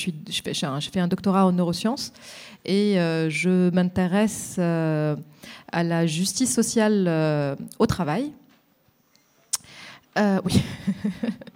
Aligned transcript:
je, 0.00 0.42
fais, 0.42 1.00
un 1.00 1.08
doctorat 1.08 1.46
en 1.46 1.52
neurosciences 1.52 2.12
et 2.64 2.94
je 3.28 3.70
m'intéresse 3.70 4.58
à 4.58 5.82
la 5.82 6.06
justice 6.06 6.54
sociale 6.54 7.56
au 7.78 7.86
travail. 7.86 8.32
oui. 10.44 10.62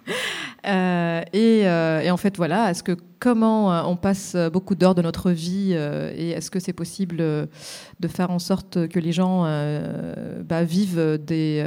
Euh, 0.67 1.21
euh, 1.35 1.99
et, 2.01 2.11
en 2.11 2.17
fait, 2.17 2.37
voilà, 2.37 2.71
est-ce 2.71 2.83
que 2.83 2.97
comment 3.19 3.73
euh, 3.73 3.83
on 3.85 3.95
passe 3.95 4.35
beaucoup 4.51 4.75
d'heures 4.75 4.95
de 4.95 5.01
notre 5.01 5.31
vie 5.31 5.73
et 5.73 6.29
est-ce 6.31 6.49
que 6.49 6.59
c'est 6.59 6.73
possible 6.73 7.17
de 7.17 8.07
faire 8.07 8.31
en 8.31 8.39
sorte 8.39 8.87
que 8.87 8.99
les 8.99 9.11
gens 9.11 9.43
bah, 10.43 10.63
vivent 10.63 11.19
des, 11.23 11.63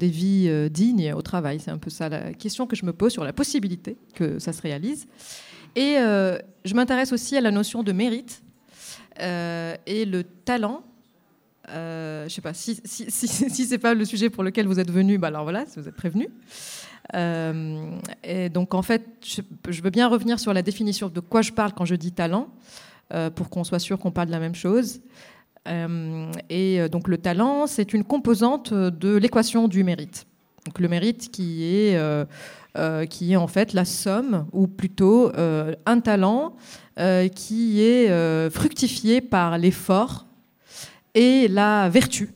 vies 0.00 0.70
dignes 0.70 1.12
au 1.14 1.22
travail? 1.22 1.60
C'est 1.60 1.70
un 1.70 1.78
peu 1.78 1.90
ça 1.90 2.08
la 2.08 2.32
question 2.34 2.66
que 2.66 2.76
je 2.76 2.84
me 2.84 2.92
pose 2.92 3.12
sur 3.12 3.24
la 3.24 3.32
possibilité 3.32 3.96
que 4.14 4.38
ça 4.38 4.52
se 4.52 4.62
réalise. 4.62 5.06
Et 5.76 5.96
je 6.64 6.74
m'intéresse 6.74 7.12
aussi 7.12 7.36
à 7.36 7.40
la 7.40 7.50
notion 7.50 7.82
de 7.82 7.92
mérite 7.92 8.42
et 9.18 10.04
le 10.04 10.22
talent. 10.44 10.82
je 11.68 12.24
ne 12.24 12.28
sais 12.28 12.40
pas 12.40 12.54
si, 12.54 12.80
si, 12.84 13.08
si, 13.08 13.64
c'est 13.66 13.78
pas 13.78 13.94
le 13.94 14.04
sujet 14.04 14.30
pour 14.30 14.42
lequel 14.42 14.66
vous 14.66 14.80
êtes 14.80 14.90
venu, 14.90 15.18
bah 15.18 15.28
alors 15.28 15.44
voilà, 15.44 15.64
vous 15.76 15.88
êtes 15.88 15.96
prévenu. 15.96 16.28
Euh, 17.14 17.90
et 18.22 18.48
donc 18.48 18.74
en 18.74 18.82
fait, 18.82 19.04
je, 19.24 19.82
veux 19.82 19.90
bien 19.90 20.08
revenir 20.08 20.38
sur 20.40 20.52
la 20.52 20.62
définition 20.62 21.08
de 21.08 21.20
quoi 21.20 21.42
je 21.42 21.52
parle 21.52 21.72
quand 21.72 21.84
je 21.84 21.94
dis 21.94 22.12
talent, 22.12 22.48
euh, 23.12 23.30
pour 23.30 23.50
qu'on 23.50 23.64
soit 23.64 23.78
sûr 23.78 23.98
qu'on 23.98 24.10
parle 24.10 24.28
de 24.28 24.32
la 24.32 24.40
même 24.40 24.54
chose. 24.54 25.00
Euh, 25.68 26.30
et 26.48 26.88
donc 26.88 27.08
le 27.08 27.18
talent, 27.18 27.66
c'est 27.66 27.92
une 27.92 28.04
composante 28.04 28.72
de 28.72 29.16
l'équation 29.16 29.68
du 29.68 29.84
mérite. 29.84 30.26
Donc 30.66 30.78
le 30.78 30.88
mérite 30.88 31.30
qui 31.30 31.64
est, 31.64 31.98
qui 33.08 33.32
est 33.32 33.36
en 33.36 33.48
fait 33.48 33.72
la 33.72 33.84
somme, 33.84 34.46
ou 34.52 34.66
plutôt 34.68 35.32
un 35.86 36.00
talent 36.00 36.54
qui 37.34 37.80
est 37.80 38.50
fructifié 38.50 39.20
par 39.20 39.58
l'effort 39.58 40.26
et 41.14 41.48
la 41.48 41.88
vertu. 41.88 42.30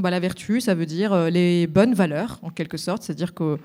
Bah, 0.00 0.10
la 0.10 0.18
vertu, 0.18 0.60
ça 0.60 0.74
veut 0.74 0.86
dire 0.86 1.12
euh, 1.12 1.30
les 1.30 1.68
bonnes 1.68 1.94
valeurs, 1.94 2.40
en 2.42 2.50
quelque 2.50 2.76
sorte. 2.76 3.02
C'est-à-dire 3.02 3.32
qu'on 3.32 3.58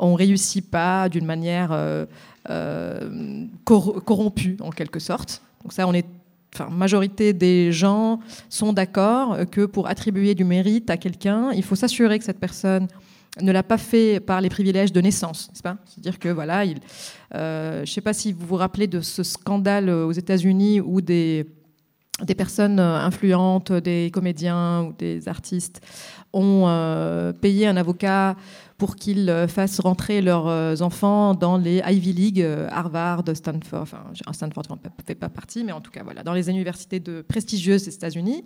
ne 0.00 0.14
réussit 0.14 0.68
pas 0.68 1.08
d'une 1.08 1.24
manière 1.24 1.70
euh, 1.70 2.06
euh, 2.50 3.46
corrompue, 3.64 4.56
en 4.60 4.70
quelque 4.70 4.98
sorte. 4.98 5.42
Donc 5.62 5.72
ça, 5.72 5.86
on 5.86 5.92
est, 5.92 6.06
enfin, 6.54 6.68
majorité 6.70 7.32
des 7.32 7.70
gens 7.70 8.18
sont 8.48 8.72
d'accord 8.72 9.38
que 9.50 9.64
pour 9.64 9.86
attribuer 9.86 10.34
du 10.34 10.44
mérite 10.44 10.90
à 10.90 10.96
quelqu'un, 10.96 11.52
il 11.52 11.62
faut 11.62 11.76
s'assurer 11.76 12.18
que 12.18 12.24
cette 12.24 12.40
personne 12.40 12.88
ne 13.40 13.52
l'a 13.52 13.62
pas 13.62 13.78
fait 13.78 14.20
par 14.20 14.40
les 14.40 14.48
privilèges 14.48 14.92
de 14.92 15.00
naissance, 15.00 15.50
C'est-à-dire 15.54 16.18
que 16.18 16.28
voilà, 16.28 16.64
il, 16.64 16.78
je 17.32 17.80
ne 17.80 17.86
sais 17.86 18.00
pas 18.00 18.12
si 18.12 18.32
vous 18.32 18.46
vous 18.46 18.56
rappelez 18.56 18.86
de 18.86 19.00
ce 19.00 19.22
scandale 19.22 19.90
aux 19.90 20.12
États-Unis 20.12 20.80
où 20.80 21.00
des 21.00 21.46
des 22.22 22.34
personnes 22.34 22.80
euh, 22.80 22.98
influentes, 22.98 23.72
des 23.72 24.10
comédiens 24.12 24.84
ou 24.84 24.92
des 24.92 25.28
artistes 25.28 25.80
ont 26.32 26.64
euh, 26.66 27.32
payé 27.32 27.66
un 27.66 27.76
avocat 27.76 28.36
pour 28.78 28.96
qu'il 28.96 29.30
euh, 29.30 29.48
fasse 29.48 29.80
rentrer 29.80 30.20
leurs 30.20 30.82
enfants 30.82 31.34
dans 31.34 31.56
les 31.56 31.82
Ivy 31.86 32.12
League, 32.12 32.46
Harvard, 32.70 33.24
Stanford, 33.34 33.82
enfin 33.82 34.04
Stanford 34.32 34.64
ne 34.70 35.04
fait 35.06 35.14
pas 35.14 35.28
partie, 35.28 35.64
mais 35.64 35.72
en 35.72 35.80
tout 35.80 35.90
cas 35.90 36.02
voilà, 36.02 36.22
dans 36.22 36.32
les 36.32 36.50
universités 36.50 37.00
de 37.00 37.22
prestigieuses 37.22 37.84
des 37.84 37.94
États-Unis. 37.94 38.44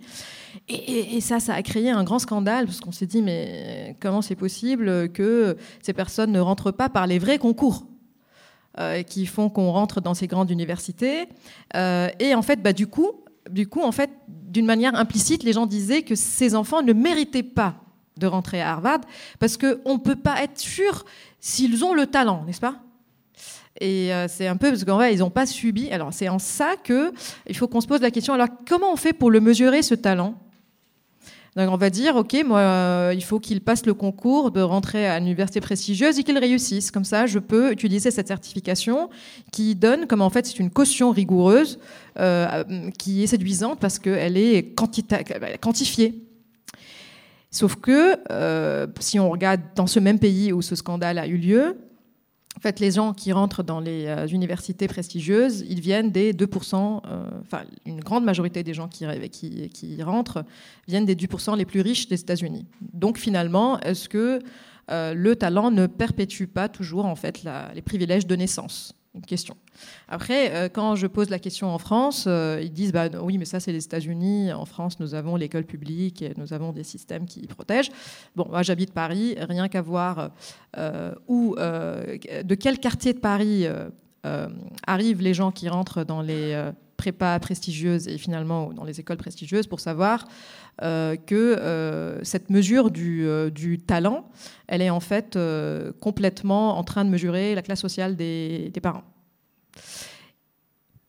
Et, 0.69 1.19
ça, 1.21 1.39
ça 1.39 1.53
a 1.53 1.61
créé 1.61 1.89
un 1.89 2.03
grand 2.03 2.19
scandale 2.19 2.65
parce 2.65 2.79
qu'on 2.79 2.91
s'est 2.91 3.05
dit 3.05 3.21
mais 3.21 3.95
comment 3.99 4.21
c'est 4.21 4.35
possible 4.35 5.11
que 5.11 5.57
ces 5.81 5.93
personnes 5.93 6.31
ne 6.31 6.39
rentrent 6.39 6.71
pas 6.71 6.89
par 6.89 7.07
les 7.07 7.19
vrais 7.19 7.37
concours 7.37 7.85
qui 9.07 9.25
font 9.25 9.49
qu'on 9.49 9.71
rentre 9.71 9.99
dans 9.99 10.13
ces 10.13 10.27
grandes 10.27 10.49
universités. 10.49 11.27
et 11.75 12.35
en 12.35 12.41
fait, 12.41 12.61
bah, 12.61 12.73
du 12.73 12.87
coup, 12.87 13.11
du 13.49 13.67
coup, 13.67 13.81
en 13.81 13.91
fait, 13.91 14.09
d'une 14.27 14.65
manière 14.65 14.95
implicite, 14.95 15.43
les 15.43 15.53
gens 15.53 15.65
disaient 15.65 16.03
que 16.03 16.15
ces 16.15 16.55
enfants 16.55 16.81
ne 16.81 16.93
méritaient 16.93 17.43
pas 17.43 17.75
de 18.17 18.27
rentrer 18.27 18.61
à 18.61 18.71
Harvard 18.71 19.01
parce 19.39 19.57
qu'on 19.57 19.93
ne 19.93 19.99
peut 19.99 20.15
pas 20.15 20.43
être 20.43 20.59
sûr 20.59 21.05
s'ils 21.39 21.83
ont 21.83 21.93
le 21.93 22.07
talent, 22.07 22.43
n'est-ce 22.45 22.61
pas? 22.61 22.75
Et 23.79 24.13
euh, 24.13 24.27
c'est 24.27 24.47
un 24.47 24.57
peu 24.57 24.69
parce 24.69 24.83
qu'en 24.83 24.95
vrai, 24.95 25.13
ils 25.13 25.19
n'ont 25.19 25.29
pas 25.29 25.45
subi. 25.45 25.89
Alors, 25.91 26.13
c'est 26.13 26.29
en 26.29 26.39
ça 26.39 26.75
que 26.83 27.13
il 27.47 27.55
faut 27.55 27.67
qu'on 27.67 27.81
se 27.81 27.87
pose 27.87 28.01
la 28.01 28.11
question. 28.11 28.33
Alors, 28.33 28.49
comment 28.67 28.91
on 28.91 28.97
fait 28.97 29.13
pour 29.13 29.31
le 29.31 29.39
mesurer 29.39 29.81
ce 29.81 29.95
talent? 29.95 30.35
Donc 31.57 31.69
on 31.69 31.75
va 31.75 31.89
dire, 31.89 32.15
ok, 32.15 32.43
moi, 32.45 32.59
euh, 32.59 33.11
il 33.13 33.23
faut 33.23 33.39
qu'il 33.39 33.59
passe 33.59 33.85
le 33.85 33.93
concours 33.93 34.51
de 34.51 34.61
rentrer 34.61 35.05
à 35.05 35.19
l'université 35.19 35.59
prestigieuse 35.59 36.17
et 36.17 36.23
qu'il 36.23 36.37
réussisse. 36.37 36.91
Comme 36.91 37.03
ça, 37.03 37.25
je 37.25 37.39
peux 37.39 37.73
utiliser 37.73 38.09
cette 38.09 38.29
certification 38.29 39.09
qui 39.51 39.75
donne, 39.75 40.07
comme 40.07 40.21
en 40.21 40.29
fait 40.29 40.45
c'est 40.45 40.59
une 40.59 40.69
caution 40.69 41.11
rigoureuse, 41.11 41.77
euh, 42.19 42.63
qui 42.97 43.23
est 43.23 43.27
séduisante 43.27 43.79
parce 43.81 43.99
qu'elle 43.99 44.37
est 44.37 44.73
quantifiée. 45.59 46.23
Sauf 47.51 47.75
que 47.75 48.17
euh, 48.31 48.87
si 48.99 49.19
on 49.19 49.29
regarde 49.29 49.61
dans 49.75 49.87
ce 49.87 49.99
même 49.99 50.19
pays 50.19 50.53
où 50.53 50.61
ce 50.61 50.75
scandale 50.75 51.19
a 51.19 51.27
eu 51.27 51.35
lieu, 51.35 51.77
en 52.57 52.59
fait, 52.61 52.79
les 52.79 52.91
gens 52.91 53.13
qui 53.13 53.33
rentrent 53.33 53.63
dans 53.63 53.79
les 53.79 54.05
euh, 54.05 54.27
universités 54.27 54.87
prestigieuses, 54.87 55.65
ils 55.67 55.81
viennent 55.81 56.11
des 56.11 56.33
2%, 56.33 57.01
euh, 57.05 57.23
une 57.85 57.99
grande 57.99 58.23
majorité 58.23 58.63
des 58.63 58.73
gens 58.73 58.87
qui, 58.87 59.05
qui, 59.69 60.03
rentrent 60.03 60.45
viennent 60.87 61.05
des 61.05 61.15
2% 61.15 61.57
les 61.57 61.65
plus 61.65 61.81
riches 61.81 62.07
des 62.07 62.19
États-Unis. 62.21 62.65
Donc, 62.93 63.17
finalement, 63.17 63.79
est-ce 63.81 64.07
que 64.07 64.39
le 64.89 65.35
talent 65.35 65.71
ne 65.71 65.87
perpétue 65.87 66.45
pas 66.45 66.67
toujours, 66.67 67.05
en 67.05 67.15
fait, 67.15 67.45
les 67.73 67.81
privilèges 67.81 68.27
de 68.27 68.35
naissance? 68.35 68.93
Une 69.13 69.21
question. 69.21 69.57
Après, 70.07 70.53
euh, 70.53 70.69
quand 70.69 70.95
je 70.95 71.07
pose 71.07 71.29
la 71.29 71.39
question 71.39 71.69
en 71.73 71.77
France, 71.77 72.25
euh, 72.27 72.59
ils 72.61 72.71
disent 72.71 72.93
bah, 72.93 73.09
oui, 73.21 73.37
mais 73.37 73.45
ça, 73.45 73.59
c'est 73.59 73.73
les 73.73 73.83
États-Unis. 73.83 74.53
En 74.53 74.65
France, 74.65 74.99
nous 74.99 75.15
avons 75.15 75.35
l'école 75.35 75.65
publique 75.65 76.21
et 76.21 76.33
nous 76.37 76.53
avons 76.53 76.71
des 76.71 76.83
systèmes 76.83 77.25
qui 77.25 77.45
protègent. 77.47 77.91
Bon, 78.35 78.47
moi, 78.49 78.63
j'habite 78.63 78.93
Paris, 78.93 79.35
rien 79.37 79.67
qu'à 79.67 79.81
voir 79.81 80.31
euh, 80.77 81.13
où, 81.27 81.55
de 81.57 82.55
quel 82.55 82.79
quartier 82.79 83.13
de 83.13 83.19
Paris 83.19 83.65
arrivent 84.87 85.21
les 85.21 85.33
gens 85.33 85.51
qui 85.51 85.67
rentrent 85.67 86.03
dans 86.03 86.21
les 86.21 86.71
prépas 87.03 87.39
prestigieuses 87.39 88.07
et 88.07 88.17
finalement 88.17 88.71
dans 88.73 88.83
les 88.83 88.99
écoles 88.99 89.17
prestigieuses 89.17 89.67
pour 89.67 89.79
savoir 89.79 90.27
que 90.79 92.19
cette 92.23 92.49
mesure 92.49 92.89
du, 92.89 93.27
du, 93.53 93.79
talent, 93.79 94.25
elle 94.67 94.81
est 94.81 94.89
en 94.89 94.99
fait 94.99 95.37
complètement 95.99 96.77
en 96.77 96.83
train 96.83 97.05
de 97.05 97.09
mesurer 97.09 97.55
la 97.55 97.61
classe 97.61 97.81
sociale 97.81 98.15
des, 98.15 98.71
parents. 98.81 99.03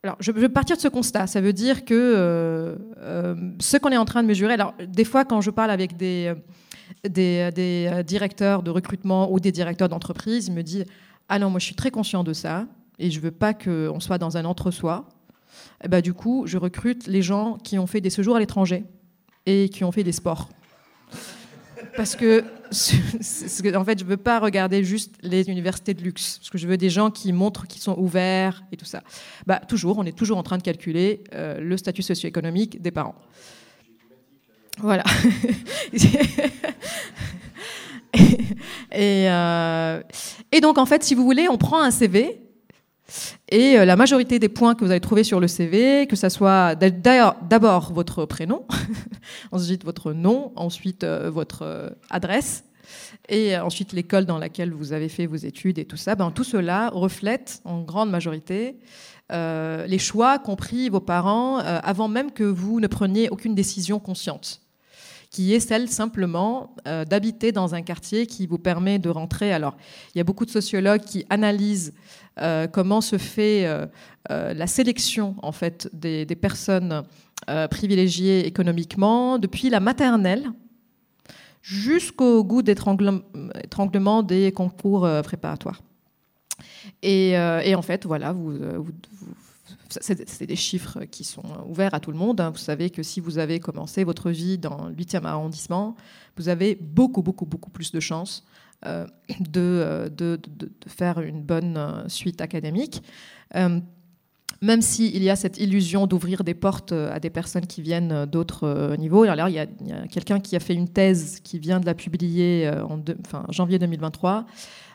Alors, 0.03 0.17
je 0.19 0.33
vais 0.33 0.49
partir 0.49 0.77
de 0.77 0.81
ce 0.81 0.89
constat. 0.89 1.27
Ça 1.27 1.41
veut 1.41 1.53
dire 1.53 1.85
que 1.85 1.95
euh, 1.95 2.77
euh, 2.99 3.35
ce 3.61 3.77
qu'on 3.77 3.91
est 3.91 3.97
en 3.97 4.05
train 4.05 4.23
de 4.23 4.29
mesurer. 4.29 4.55
Alors, 4.55 4.75
des 4.85 5.05
fois, 5.05 5.25
quand 5.25 5.41
je 5.41 5.51
parle 5.51 5.71
avec 5.71 5.97
des, 5.97 6.35
des, 7.09 8.03
directeurs 8.05 8.63
de 8.63 8.71
recrutement 8.71 9.33
ou 9.33 9.39
des 9.39 9.53
directeurs 9.53 9.89
d'entreprise, 9.89 10.49
ils 10.49 10.55
me 10.55 10.63
disent 10.63 10.87
Ah 11.29 11.39
non, 11.39 11.51
moi, 11.51 11.61
je 11.61 11.67
suis 11.67 11.77
très 11.77 11.93
conscient 11.93 12.25
de 12.25 12.33
ça 12.33 12.67
et 12.99 13.11
je 13.11 13.21
veux 13.21 13.31
pas 13.31 13.55
qu'on 13.55 14.01
soit 14.01 14.19
dans 14.19 14.37
un 14.37 14.45
entre-soi. 14.45 15.07
Et 15.85 15.89
bah, 15.89 16.01
du 16.01 16.15
coup, 16.15 16.45
je 16.47 16.59
recrute 16.59 17.07
les 17.07 17.23
gens 17.23 17.59
qui 17.59 17.79
ont 17.79 17.87
fait 17.87 18.01
des 18.01 18.11
séjours 18.11 18.37
à 18.37 18.41
l'étranger 18.41 18.85
et 19.47 19.69
qui 19.69 19.85
ont 19.85 19.93
fait 19.93 20.05
des 20.05 20.13
sports 20.13 20.49
parce 21.97 22.17
que, 22.17 22.45
en 23.77 23.85
fait, 23.85 23.99
je 23.99 24.05
veux 24.05 24.17
pas 24.17 24.39
regarder 24.39 24.85
juste 24.85 25.15
les 25.23 25.49
universités 25.49 25.95
de 25.95 26.03
luxe, 26.03 26.39
parce 26.39 26.51
que 26.51 26.59
je 26.59 26.67
veux 26.67 26.77
des 26.77 26.91
gens 26.91 27.11
qui 27.11 27.33
montrent 27.33 27.67
qu'ils 27.67 27.83
sont 27.83 27.99
ouverts 27.99 28.63
et 28.73 28.77
tout 28.77 28.85
ça. 28.85 29.03
Bah, 29.47 29.61
toujours, 29.67 29.99
on 29.99 30.05
est 30.05 30.17
toujours 30.17 30.39
en 30.39 30.43
train 30.43 30.59
de 30.59 30.63
calculer 30.63 31.25
euh, 31.35 31.61
le 31.61 31.77
statut 31.77 32.03
socio-économique 32.03 32.81
des 32.81 32.91
parents. 32.91 33.15
Voilà. 34.79 35.05
et, 38.93 39.29
euh, 39.31 40.03
et, 40.51 40.61
donc, 40.61 40.79
en 40.79 40.87
fait, 40.87 41.03
si 41.05 41.15
vous 41.15 41.25
voulez, 41.25 41.49
on 41.49 41.59
prend 41.59 41.83
un 41.83 41.91
CV 41.91 42.41
et 43.49 43.79
euh, 43.79 43.85
la 43.85 43.97
majorité 43.97 44.39
des 44.39 44.49
points 44.49 44.75
que 44.75 44.85
vous 44.85 44.91
allez 44.91 45.01
trouver 45.01 45.25
sur 45.25 45.41
le 45.41 45.49
CV, 45.49 46.07
que 46.07 46.17
ce 46.17 46.29
soit 46.29 46.75
d'abord 46.75 47.93
votre 47.93 48.25
prénom, 48.25 48.65
ensuite 49.53 49.85
votre 49.85 50.13
nom, 50.13 50.53
ensuite 50.57 51.05
euh, 51.05 51.31
votre 51.31 51.63
euh, 51.63 51.91
adresse, 52.11 52.65
et 53.29 53.57
ensuite 53.57 53.93
l'école 53.93 54.27
dans 54.27 54.39
laquelle 54.39 54.73
vous 54.73 54.93
avez 54.93 55.09
fait 55.09 55.27
vos 55.27 55.37
études 55.37 55.79
et 55.79 55.85
tout 55.85 55.97
ça, 55.97 56.15
ben, 56.15 56.31
tout 56.31 56.45
cela 56.45 56.91
reflète 56.91 57.63
en 57.65 57.81
grande 57.83 58.11
majorité 58.11 58.77
les 59.31 59.99
choix 59.99 60.39
qu'ont 60.39 60.57
pris 60.57 60.91
vos 60.91 61.01
parents 61.01 61.57
avant 61.57 62.07
même 62.07 62.33
que 62.33 62.45
vous 62.45 62.81
ne 62.81 62.87
preniez 62.87 63.31
aucune 63.31 63.55
décision 63.55 63.99
consciente 63.99 64.61
qui 65.33 65.55
est 65.55 65.61
celle 65.61 65.89
simplement 65.89 66.77
d'habiter 66.85 67.53
dans 67.53 67.75
un 67.75 67.81
quartier 67.81 68.27
qui 68.27 68.47
vous 68.47 68.59
permet 68.59 68.99
de 68.99 69.09
rentrer. 69.09 69.53
Alors, 69.53 69.77
il 70.15 70.19
y 70.19 70.21
a 70.21 70.25
beaucoup 70.25 70.45
de 70.45 70.51
sociologues 70.51 71.01
qui 71.01 71.25
analysent 71.31 71.95
euh, 72.41 72.67
comment 72.67 73.03
se 73.03 73.19
fait 73.19 73.67
euh, 73.67 73.87
euh, 74.31 74.55
la 74.55 74.67
sélection 74.67 75.37
en 75.43 75.53
fait 75.53 75.91
des, 75.93 76.25
personnes 76.35 77.03
privilégiées 77.71 78.47
économiquement 78.47 79.39
depuis 79.39 79.69
la 79.69 79.81
maternelle 79.81 80.51
jusqu'au 81.61 82.45
goût 82.45 82.63
d'étranglement 82.63 84.23
des 84.23 84.53
concours 84.53 85.09
préparatoires. 85.25 85.83
Et, 87.03 87.35
en 87.37 87.83
fait, 87.83 88.07
voilà, 88.07 88.33
vous, 88.33 88.53
c'est 90.01 90.47
des 90.47 90.57
chiffres 90.57 91.05
qui 91.05 91.25
sont 91.25 91.43
ouverts 91.67 91.95
à 91.95 92.01
tout 92.01 92.13
le 92.13 92.19
monde. 92.19 92.41
Hein. 92.41 92.51
Vous 92.51 92.59
savez 92.59 92.91
que 92.91 93.03
si 93.03 93.21
vous 93.21 93.39
avez 93.39 93.61
commencé 93.61 94.05
votre 94.05 94.31
vie 94.31 94.59
dans 94.59 94.89
le 94.89 94.95
8e 94.95 95.25
arrondissement, 95.25 95.97
vous 96.37 96.49
avez 96.49 96.75
beaucoup, 96.75 97.23
beaucoup, 97.23 97.47
beaucoup 97.47 97.71
plus 97.71 97.93
de 97.93 98.01
chances 98.01 98.45
de, 99.39 100.11
de, 100.17 100.41
faire 100.89 101.21
une 101.21 101.41
bonne 101.41 102.05
suite 102.09 102.41
académique 102.41 103.01
même 104.63 104.81
s'il 104.81 105.23
y 105.23 105.29
a 105.29 105.37
cette 105.37 105.59
illusion 105.59 106.07
d'ouvrir 106.07 106.45
des 106.45 106.55
portes 106.55 106.93
euh, 106.93 107.13
à 107.13 107.19
des 107.19 107.31
personnes 107.31 107.67
qui 107.67 107.83
viennent 107.83 108.13
euh, 108.13 108.27
d'autres 108.27 108.65
euh, 108.65 108.97
niveaux. 108.97 109.25
Alors, 109.25 109.49
il 109.49 109.55
y 109.55 109.59
a, 109.59 109.67
quelqu'un 110.07 110.39
qui 110.41 110.55
a 110.55 110.61
fait 110.61 110.75
une 110.75 110.89
thèse 110.89 111.41
qui 111.43 111.59
vient 111.59 111.81
de 111.81 111.87
la 111.87 111.95
publier 111.95 112.71
en 112.89 113.03
janvier 113.51 113.79
2023. 113.79 114.47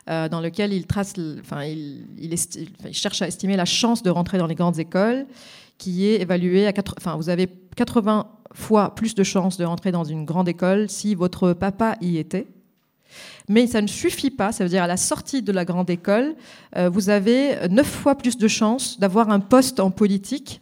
Dans 0.07 0.39
lequel 0.41 0.73
il, 0.73 0.87
trace, 0.87 1.13
enfin, 1.39 1.63
il, 1.65 2.35
cherche 2.91 3.21
à 3.21 3.27
estimer 3.27 3.57
la 3.57 3.65
chance 3.65 4.03
de 4.03 4.09
rentrer 4.09 4.37
dans 4.37 4.47
les 4.47 4.55
grandes 4.55 4.79
écoles, 4.79 5.25
qui 5.77 6.07
est 6.07 6.21
évaluée 6.21 6.67
à 6.67 6.73
enfin, 6.97 7.15
vous 7.15 7.29
avez 7.29 7.47
80 7.75 8.27
fois 8.53 8.95
plus 8.95 9.15
de 9.15 9.23
chances 9.23 9.57
de 9.57 9.65
rentrer 9.65 9.91
dans 9.91 10.03
une 10.03 10.25
grande 10.25 10.49
école 10.49 10.89
si 10.89 11.15
votre 11.15 11.53
papa 11.53 11.95
y 12.01 12.17
était. 12.17 12.47
Mais 13.47 13.67
ça 13.67 13.81
ne 13.81 13.87
suffit 13.87 14.31
pas, 14.31 14.51
ça 14.51 14.63
veut 14.63 14.69
dire 14.69 14.83
à 14.83 14.87
la 14.87 14.97
sortie 14.97 15.41
de 15.41 15.51
la 15.51 15.63
grande 15.63 15.89
école, 15.89 16.35
euh, 16.75 16.89
vous 16.89 17.09
avez 17.09 17.67
neuf 17.69 17.87
fois 17.87 18.15
plus 18.15 18.37
de 18.37 18.47
chances 18.47 18.99
d'avoir 18.99 19.29
un 19.29 19.39
poste 19.39 19.79
en 19.79 19.89
politique, 19.89 20.61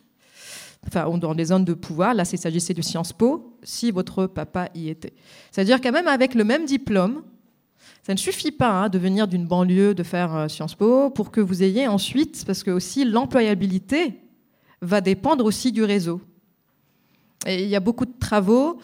enfin 0.88 1.10
dans 1.18 1.34
des 1.34 1.46
zones 1.46 1.66
de 1.66 1.74
pouvoir, 1.74 2.14
là 2.14 2.24
il 2.32 2.38
s'agissait 2.38 2.76
de 2.76 2.82
Sciences 2.84 3.14
Po, 3.14 3.58
si 3.64 3.90
votre 3.90 4.28
papa 4.28 4.70
y 4.76 4.90
était. 4.90 5.14
C'est-à-dire 5.52 5.82
quand 5.82 5.92
même 5.92 6.08
avec 6.08 6.36
le 6.36 6.44
même 6.44 6.66
diplôme, 6.66 7.24
ça 8.06 8.14
ne 8.14 8.20
suffit 8.20 8.52
pas 8.52 8.70
hein, 8.70 8.90
de 8.90 9.00
venir 9.00 9.28
d'une 9.28 9.48
banlieue, 9.48 9.96
de 9.96 10.04
faire 10.04 10.36
euh, 10.36 10.48
Sciences 10.48 10.76
Po, 10.76 11.10
pour 11.10 11.32
que 11.32 11.42
vous 11.42 11.64
ayez 11.64 11.88
ensuite, 11.88 12.44
parce 12.46 12.62
que 12.62 12.70
aussi 12.70 13.04
l'employabilité 13.04 14.20
va 14.82 15.02
dépendre 15.02 15.44
aussi 15.44 15.72
du 15.72 15.84
réseau. 15.84 16.22
Et 17.48 17.64
il 17.64 17.70
y 17.70 17.76
a 17.76 17.80
beaucoup 17.80 18.06
de 18.06 18.14
travaux. 18.20 18.78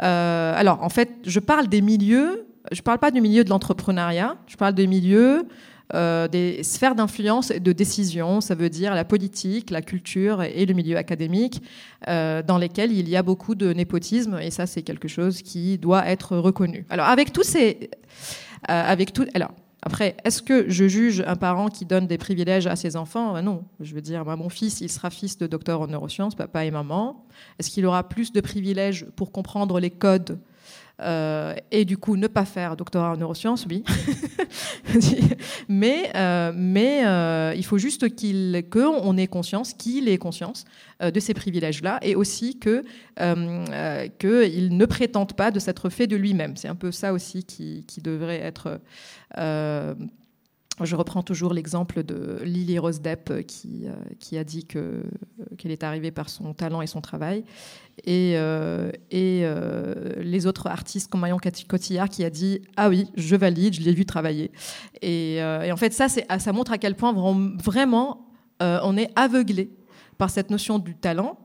Euh, 0.00 0.54
alors, 0.56 0.80
en 0.84 0.90
fait, 0.90 1.10
je 1.24 1.40
parle 1.40 1.66
des 1.66 1.80
milieux 1.80 2.44
je 2.70 2.80
ne 2.80 2.84
parle 2.84 2.98
pas 2.98 3.10
du 3.10 3.22
milieu 3.22 3.44
de 3.44 3.48
l'entrepreneuriat, 3.48 4.36
je 4.46 4.56
parle 4.56 4.74
des 4.74 4.86
milieux 4.86 5.48
euh, 5.94 6.28
des 6.28 6.62
sphères 6.62 6.94
d'influence 6.94 7.50
et 7.50 7.60
de 7.60 7.72
décision, 7.72 8.42
ça 8.42 8.54
veut 8.54 8.68
dire 8.68 8.94
la 8.94 9.06
politique, 9.06 9.70
la 9.70 9.80
culture 9.80 10.42
et 10.42 10.66
le 10.66 10.74
milieu 10.74 10.98
académique, 10.98 11.62
dans 12.06 12.58
lesquels 12.58 12.92
il 12.92 13.08
y 13.08 13.16
a 13.16 13.22
beaucoup 13.22 13.54
de 13.54 13.72
népotisme, 13.72 14.38
et 14.42 14.50
ça 14.50 14.66
c'est 14.66 14.82
quelque 14.82 15.08
chose 15.08 15.40
qui 15.40 15.78
doit 15.78 16.06
être 16.06 16.36
reconnu. 16.36 16.84
Alors 16.90 17.06
avec 17.06 17.32
tous 17.32 17.44
ces... 17.44 17.88
Euh, 18.70 18.82
avec 18.82 19.12
tout, 19.12 19.26
alors, 19.34 19.52
après, 19.82 20.16
est-ce 20.24 20.42
que 20.42 20.68
je 20.68 20.88
juge 20.88 21.22
un 21.26 21.36
parent 21.36 21.68
qui 21.68 21.84
donne 21.84 22.06
des 22.06 22.18
privilèges 22.18 22.66
à 22.66 22.76
ses 22.76 22.96
enfants? 22.96 23.34
Ben 23.34 23.42
Non. 23.42 23.64
Je 23.80 23.94
veux 23.94 24.00
dire, 24.00 24.24
mon 24.24 24.48
fils, 24.48 24.80
il 24.80 24.90
sera 24.90 25.10
fils 25.10 25.38
de 25.38 25.46
docteur 25.46 25.80
en 25.80 25.86
neurosciences, 25.86 26.34
papa 26.34 26.64
et 26.64 26.70
maman. 26.70 27.24
Est-ce 27.58 27.70
qu'il 27.70 27.86
aura 27.86 28.08
plus 28.08 28.32
de 28.32 28.40
privilèges 28.40 29.06
pour 29.16 29.30
comprendre 29.30 29.78
les 29.78 29.90
codes 29.90 30.40
euh, 31.00 31.54
et 31.70 31.84
du 31.84 31.96
coup 31.96 32.16
ne 32.16 32.26
pas 32.26 32.44
faire 32.44 32.76
doctorat 32.76 33.12
en 33.12 33.16
neurosciences, 33.16 33.66
oui. 33.68 33.84
mais 35.68 36.10
euh, 36.16 36.52
mais 36.54 37.06
euh, 37.06 37.54
il 37.56 37.64
faut 37.64 37.78
juste 37.78 38.06
qu'on 38.68 39.16
ait 39.16 39.26
conscience, 39.28 39.74
qu'il 39.74 40.08
ait 40.08 40.18
conscience 40.18 40.64
de 41.00 41.20
ces 41.20 41.34
privilèges-là 41.34 42.00
et 42.02 42.16
aussi 42.16 42.58
que 42.58 42.82
qu'il 44.18 44.76
ne 44.76 44.86
prétende 44.86 45.34
pas 45.34 45.52
de 45.52 45.60
s'être 45.60 45.88
fait 45.90 46.08
de 46.08 46.16
lui-même. 46.16 46.56
C'est 46.56 46.68
un 46.68 46.74
peu 46.74 46.90
ça 46.90 47.12
aussi 47.12 47.44
qui 47.44 48.00
devrait 48.02 48.40
être 48.40 48.80
je 50.84 50.96
reprends 50.96 51.22
toujours 51.22 51.52
l'exemple 51.52 52.02
de 52.02 52.40
Lily 52.44 52.78
Rose 52.78 53.00
Depp 53.00 53.30
euh, 53.30 53.42
qui, 53.42 53.86
euh, 53.86 53.92
qui 54.18 54.38
a 54.38 54.44
dit 54.44 54.64
que, 54.64 55.02
qu'elle 55.56 55.72
est 55.72 55.82
arrivée 55.82 56.10
par 56.10 56.28
son 56.28 56.54
talent 56.54 56.82
et 56.82 56.86
son 56.86 57.00
travail. 57.00 57.44
Et, 58.04 58.34
euh, 58.36 58.92
et 59.10 59.44
les 60.22 60.46
autres 60.46 60.68
artistes 60.68 61.10
comme 61.10 61.20
Marion 61.20 61.38
Cotillard 61.68 62.08
qui 62.08 62.24
a 62.24 62.30
dit 62.30 62.62
Ah 62.76 62.88
oui, 62.88 63.08
je 63.16 63.34
valide, 63.34 63.74
je 63.74 63.80
l'ai 63.80 63.92
vu 63.92 64.06
travailler. 64.06 64.52
Et, 65.02 65.40
en 65.42 65.76
fait, 65.76 65.92
ça, 65.92 66.08
c'est, 66.08 66.24
ça 66.38 66.52
montre 66.52 66.70
à 66.70 66.78
quel 66.78 66.94
point 66.94 67.12
vraiment 67.12 68.28
on 68.60 68.96
est 68.96 69.10
aveuglé 69.16 69.70
par 70.16 70.30
cette 70.30 70.50
notion 70.50 70.78
du 70.78 70.94
talent. 70.94 71.40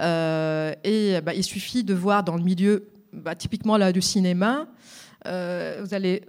et 0.00 1.20
bah, 1.22 1.34
il 1.36 1.44
suffit 1.44 1.84
de 1.84 1.94
voir 1.94 2.24
dans 2.24 2.36
le 2.36 2.42
milieu, 2.42 2.88
bah, 3.12 3.36
typiquement 3.36 3.76
là, 3.76 3.92
du 3.92 4.02
cinéma, 4.02 4.66
vous 5.24 5.94
allez 5.94 6.22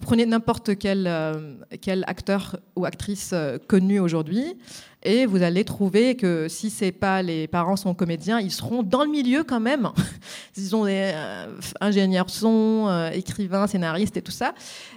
prenez 0.00 0.26
n'importe 0.26 0.76
quel, 0.78 1.06
euh, 1.06 1.54
quel, 1.80 2.04
acteur 2.06 2.58
ou 2.76 2.84
actrice 2.84 3.30
euh, 3.32 3.58
connu 3.66 4.00
aujourd'hui 4.00 4.56
et 5.02 5.24
vous 5.24 5.42
allez 5.42 5.64
trouver 5.64 6.16
que 6.16 6.48
si 6.48 6.68
c'est 6.68 6.90
pas 6.90 7.22
les 7.22 7.46
parents 7.46 7.76
sont 7.76 7.94
comédiens, 7.94 8.40
ils 8.40 8.50
seront 8.50 8.82
dans 8.82 9.04
le 9.04 9.10
milieu 9.10 9.44
quand 9.44 9.60
même. 9.60 9.90
ils 10.56 10.64
sont 10.64 10.84
des 10.84 11.12
euh, 11.14 11.46
ingénieurs 11.80 12.28
son, 12.28 13.10
écrivains, 13.12 13.68
scénaristes 13.68 14.16
et 14.16 14.22
tout 14.22 14.32
ça. 14.32 14.52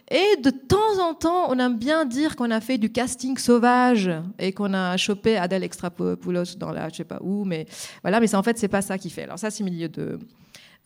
Et 0.10 0.42
de 0.42 0.50
temps 0.50 1.00
en 1.00 1.14
temps, 1.14 1.52
on 1.52 1.60
aime 1.60 1.78
bien 1.78 2.06
dire 2.06 2.36
qu'on 2.36 2.50
a 2.50 2.60
fait 2.60 2.80
du 2.80 2.92
casting 2.92 3.38
sauvage 3.38 4.10
et 4.40 4.52
qu'on 4.52 4.74
a 4.74 4.98
chopé 4.98 5.38
Adèle 5.38 5.64
Extrapoulos 5.64 6.56
dans 6.58 6.72
la 6.72 6.90
je 6.90 6.96
sais 6.96 7.04
pas 7.04 7.20
où, 7.22 7.46
mais 7.46 7.68
voilà. 8.02 8.20
Mais 8.20 8.34
en 8.34 8.42
fait, 8.42 8.58
c'est 8.58 8.68
pas 8.68 8.82
ça 8.82 8.98
qui 8.98 9.12
fait. 9.12 9.24
Alors 9.24 9.38
ça, 9.38 9.52
c'est 9.52 9.64
milieu 9.64 9.90
de 9.90 10.18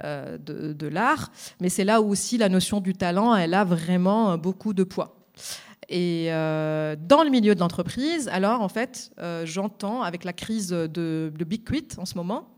euh, 0.03 0.37
de, 0.39 0.87
l'art, 0.87 1.31
mais 1.61 1.69
c'est 1.69 1.83
là 1.83 2.01
où 2.01 2.09
aussi 2.09 2.37
la 2.37 2.49
notion 2.49 2.81
du 2.81 2.93
talent, 2.93 3.35
elle 3.35 3.53
a 3.53 3.63
vraiment 3.63 4.37
beaucoup 4.37 4.73
de 4.73 4.83
poids. 4.83 5.23
Et 5.89 6.27
euh, 6.29 6.95
dans 6.99 7.23
le 7.23 7.29
milieu 7.29 7.55
de 7.55 7.59
l'entreprise, 7.59 8.27
alors 8.29 8.61
en 8.61 8.69
fait, 8.69 9.11
euh, 9.19 9.45
j'entends 9.45 10.01
avec 10.01 10.23
la 10.23 10.33
crise 10.33 10.69
de, 10.69 10.87
de 10.87 11.43
Big 11.43 11.63
Quit 11.63 11.87
en 11.97 12.05
ce 12.05 12.15
moment, 12.15 12.52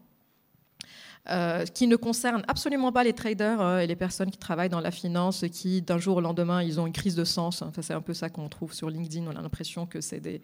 euh, 1.27 1.65
qui 1.65 1.87
ne 1.87 1.95
concerne 1.95 2.43
absolument 2.47 2.91
pas 2.91 3.03
les 3.03 3.13
traders 3.13 3.59
euh, 3.59 3.79
et 3.79 3.87
les 3.87 3.95
personnes 3.95 4.29
qui 4.29 4.37
travaillent 4.37 4.69
dans 4.69 4.79
la 4.79 4.91
finance, 4.91 5.43
qui 5.51 5.81
d'un 5.81 5.97
jour 5.97 6.17
au 6.17 6.21
lendemain, 6.21 6.61
ils 6.61 6.79
ont 6.79 6.85
une 6.85 6.93
crise 6.93 7.15
de 7.15 7.23
sens. 7.23 7.63
Enfin, 7.63 7.81
c'est 7.81 7.95
un 7.95 8.01
peu 8.01 8.13
ça 8.13 8.29
qu'on 8.29 8.47
trouve 8.47 8.73
sur 8.73 8.91
LinkedIn. 8.91 9.25
On 9.25 9.35
a 9.35 9.41
l'impression 9.41 9.87
que 9.87 10.01
c'est 10.01 10.19
des, 10.19 10.43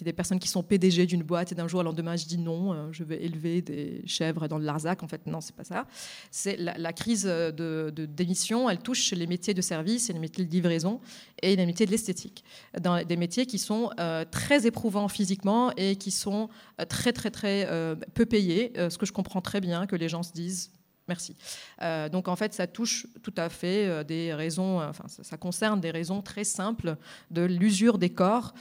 des, 0.00 0.12
personnes 0.14 0.38
qui 0.38 0.48
sont 0.48 0.62
PDG 0.62 1.04
d'une 1.04 1.22
boîte 1.22 1.52
et 1.52 1.54
d'un 1.54 1.68
jour 1.68 1.80
au 1.80 1.82
lendemain, 1.82 2.16
je 2.16 2.24
dis 2.24 2.38
non, 2.38 2.72
euh, 2.72 2.88
je 2.90 3.04
vais 3.04 3.22
élever 3.22 3.60
des 3.60 4.00
chèvres 4.06 4.48
dans 4.48 4.56
le 4.56 4.64
Larzac. 4.64 5.02
En 5.02 5.08
fait, 5.08 5.26
non, 5.26 5.42
c'est 5.42 5.54
pas 5.54 5.64
ça. 5.64 5.86
C'est 6.30 6.56
la, 6.56 6.92
crise 6.94 7.24
de, 7.24 7.92
démission, 8.08 8.70
elle 8.70 8.78
touche 8.78 9.12
les 9.12 9.26
métiers 9.26 9.52
de 9.52 9.60
service 9.60 10.08
et 10.08 10.14
les 10.14 10.20
métiers 10.20 10.46
de 10.46 10.50
livraison 10.50 11.02
et 11.42 11.54
les 11.54 11.66
métiers 11.66 11.84
de 11.84 11.90
l'esthétique. 11.90 12.44
Dans 12.80 13.04
des 13.04 13.16
métiers 13.18 13.44
qui 13.44 13.58
sont 13.58 13.90
très 14.30 14.66
éprouvants 14.66 15.08
physiquement 15.08 15.70
et 15.76 15.96
qui 15.96 16.10
sont 16.10 16.48
très, 16.88 17.12
très, 17.12 17.30
très 17.30 17.68
peu 18.14 18.24
payés. 18.24 18.72
ce 18.76 18.96
que 18.96 19.04
je 19.04 19.12
comprends 19.12 19.42
très 19.42 19.60
bien 19.60 19.86
que 19.86 19.96
les 19.96 20.08
gens 20.08 20.13
se 20.22 20.32
disent 20.32 20.70
merci. 21.08 21.36
Euh, 21.82 22.08
donc 22.08 22.28
en 22.28 22.36
fait, 22.36 22.54
ça 22.54 22.66
touche 22.66 23.06
tout 23.22 23.34
à 23.36 23.48
fait 23.48 23.86
euh, 23.86 24.04
des 24.04 24.32
raisons, 24.32 24.80
euh, 24.80 24.88
enfin 24.88 25.04
ça, 25.08 25.36
concerne 25.36 25.80
des 25.80 25.90
raisons 25.90 26.22
très 26.22 26.44
simples 26.44 26.96
de 27.30 27.42
l'usure 27.42 27.98
des 27.98 28.10
corps 28.10 28.54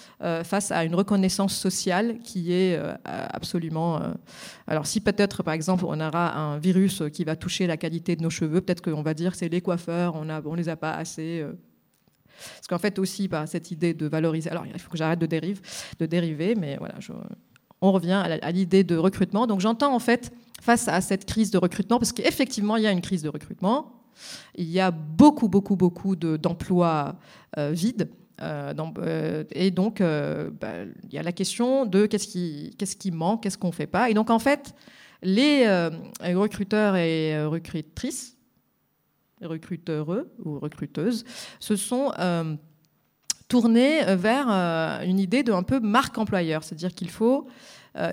face 0.43 0.72
à 0.72 0.83
une 0.83 0.95
reconnaissance 0.95 1.55
sociale 1.55 2.19
qui 2.19 2.51
est 2.51 2.79
absolument. 3.05 4.01
alors 4.67 4.88
si 4.88 5.00
peut-être 5.01 5.43
par 5.43 5.53
exemple 5.53 5.86
on 5.86 6.00
aura 6.00 6.36
un 6.36 6.57
virus 6.57 7.03
qui 7.13 7.24
va 7.24 7.36
toucher 7.36 7.67
la 7.67 7.77
qualité 7.77 8.15
de 8.15 8.24
nos 8.24 8.29
cheveux, 8.29 8.62
peut-être 8.62 8.81
qu'on 8.81 9.01
va 9.01 9.13
dire 9.13 9.36
c'est 9.36 9.50
les 9.50 9.62
coiffeurs, 9.62 10.15
on 10.15 10.29
a, 10.29 10.41
on 10.41 10.55
les 10.55 10.69
a 10.69 10.75
pas 10.75 10.93
assez. 10.93 11.45
parce 12.55 12.67
qu'en 12.67 12.79
fait 12.79 13.00
aussi, 13.00 13.27
par 13.27 13.48
cette 13.48 13.72
idée 13.72 13.93
de 13.93 14.07
valoriser. 14.07 14.50
Alors 14.50 14.65
il 14.65 14.79
faut 14.79 14.91
que 14.91 14.98
j'arrête 14.98 15.19
de, 15.19 15.27
dérive, 15.27 15.62
de 16.00 16.05
dériver, 16.05 16.55
mais 16.55 16.77
voilà, 16.77 16.95
on 17.84 17.92
revient 17.92 18.24
à 18.42 18.52
l'idée 18.52 18.86
de 18.86 18.96
recrutement. 18.96 19.46
Donc 19.46 19.60
j'entends 19.60 19.94
en 19.94 20.00
fait 20.00 20.32
face 20.62 20.88
à 20.88 21.02
cette 21.02 21.25
crise 21.25 21.52
de 21.52 21.58
recrutement, 21.58 22.00
parce 22.00 22.13
qu'effectivement, 22.13 22.78
il 22.78 22.84
y 22.84 22.88
a 22.88 22.92
une 22.92 23.02
crise 23.02 23.22
de 23.22 23.30
recrutement. 23.30 23.92
Il 24.56 24.70
y 24.70 24.80
a 24.80 24.92
beaucoup, 24.92 25.50
beaucoup, 25.50 25.75
beaucoup 25.75 26.16
d'emplois 26.16 27.16
euh, 27.58 27.72
vides. 27.72 28.10
Euh, 28.42 28.74
euh, 29.00 29.44
et 29.52 29.72
donc, 29.72 30.00
bah, 30.00 30.86
il 31.04 31.13
y 31.13 31.18
a 31.18 31.24
la 31.24 31.34
question 31.34 31.86
de 31.86 32.06
qu'est-ce 32.06 32.28
qui, 32.96 33.12
manque, 33.12 33.44
qu'est-ce 33.44 33.58
qu'on 33.58 33.68
ne 33.68 33.74
fait 33.74 33.88
pas. 33.88 34.10
Et 34.10 34.13
donc, 34.13 34.30
en 34.30 34.40
fait, 34.40 34.74
les 35.22 35.68
recruteurs 36.22 36.96
et 36.96 37.46
recrutrices, 37.46 38.38
recruteurs 39.42 40.08
ou 40.46 40.60
recruteuses, 40.60 41.25
se 41.60 41.75
sont 41.75 42.13
tournés 43.50 44.04
vers 44.16 44.48
une 45.06 45.20
idée 45.20 45.44
de 45.44 45.52
un 45.52 45.63
peu 45.63 45.82
marque 45.82 46.18
employeur. 46.18 46.63
C'est-à-dire 46.63 46.94
qu'il 46.96 47.10
faut 47.10 47.48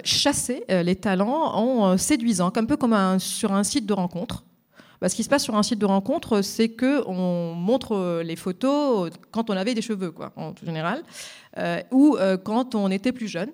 chasser 0.04 0.64
euh, 0.70 0.82
les 0.82 0.96
talents 0.96 1.54
en 1.54 1.92
euh, 1.92 1.96
séduisant, 1.96 2.52
un 2.54 2.64
peu 2.64 2.76
comme 2.76 3.18
sur 3.18 3.52
un 3.52 3.64
site 3.64 3.86
de 3.86 3.92
rencontre. 3.92 4.44
Bah, 5.00 5.08
ce 5.08 5.14
qui 5.14 5.24
se 5.24 5.30
passe 5.30 5.44
sur 5.44 5.56
un 5.56 5.62
site 5.62 5.78
de 5.78 5.86
rencontre, 5.86 6.42
c'est 6.42 6.68
que 6.68 7.02
on 7.08 7.54
montre 7.54 8.20
les 8.22 8.36
photos 8.36 9.10
quand 9.30 9.48
on 9.48 9.56
avait 9.56 9.74
des 9.74 9.80
cheveux, 9.80 10.10
quoi, 10.10 10.30
en 10.36 10.52
général, 10.62 11.02
ou 11.90 12.18
quand 12.44 12.74
on 12.74 12.90
était 12.90 13.12
plus 13.12 13.26
jeune. 13.26 13.48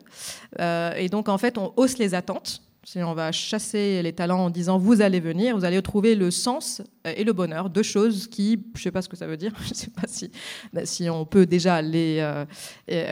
et 0.59 1.09
donc, 1.09 1.29
en 1.29 1.39
fait, 1.39 1.57
on 1.57 1.73
hausse 1.77 1.99
les 1.99 2.17
attentes 2.17 2.66
Si 2.89 3.03
on 3.03 3.15
va 3.15 3.33
chasser 3.33 4.01
les 4.01 4.13
talents 4.13 4.45
en 4.45 4.49
disant 4.49 4.79
vous 4.79 5.01
allez 5.01 5.19
venir, 5.19 5.57
vous 5.57 5.65
allez 5.65 5.83
trouver 5.83 6.15
le 6.15 6.31
sens 6.31 6.83
et 7.05 7.25
le 7.25 7.33
bonheur, 7.33 7.69
deux 7.69 7.83
choses 7.83 8.29
qui, 8.29 8.63
je 8.75 8.79
ne 8.79 8.83
sais 8.85 8.91
pas 8.93 9.03
ce 9.03 9.09
que 9.09 9.17
ça 9.17 9.27
veut 9.27 9.37
dire, 9.37 9.53
je 9.65 9.71
ne 9.71 9.75
sais 9.75 9.91
pas 9.91 10.07
si, 10.07 10.31
bah, 10.73 10.87
si 10.87 11.11
on 11.11 11.25
peut 11.25 11.47
déjà 11.47 11.83
les 11.83 12.25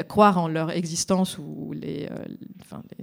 croire 0.07 0.39
en 0.39 0.47
leur 0.47 0.71
existence 0.71 1.39
ou 1.39 1.73
les, 1.73 2.09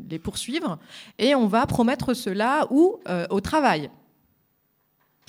les, 0.10 0.18
poursuivre. 0.18 0.80
Et 1.20 1.36
on 1.36 1.46
va 1.46 1.66
promettre 1.66 2.14
cela 2.14 2.66
ou 2.70 3.02
au 3.30 3.42
travail 3.42 3.90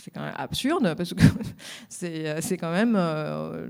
c'est 0.03 0.11
quand 0.11 0.23
même 0.23 0.35
absurde 0.37 0.95
parce 0.97 1.15
que 1.15 1.23
c'est 1.89 2.57
quand 2.57 2.73
même 2.73 2.97
euh, 2.97 3.69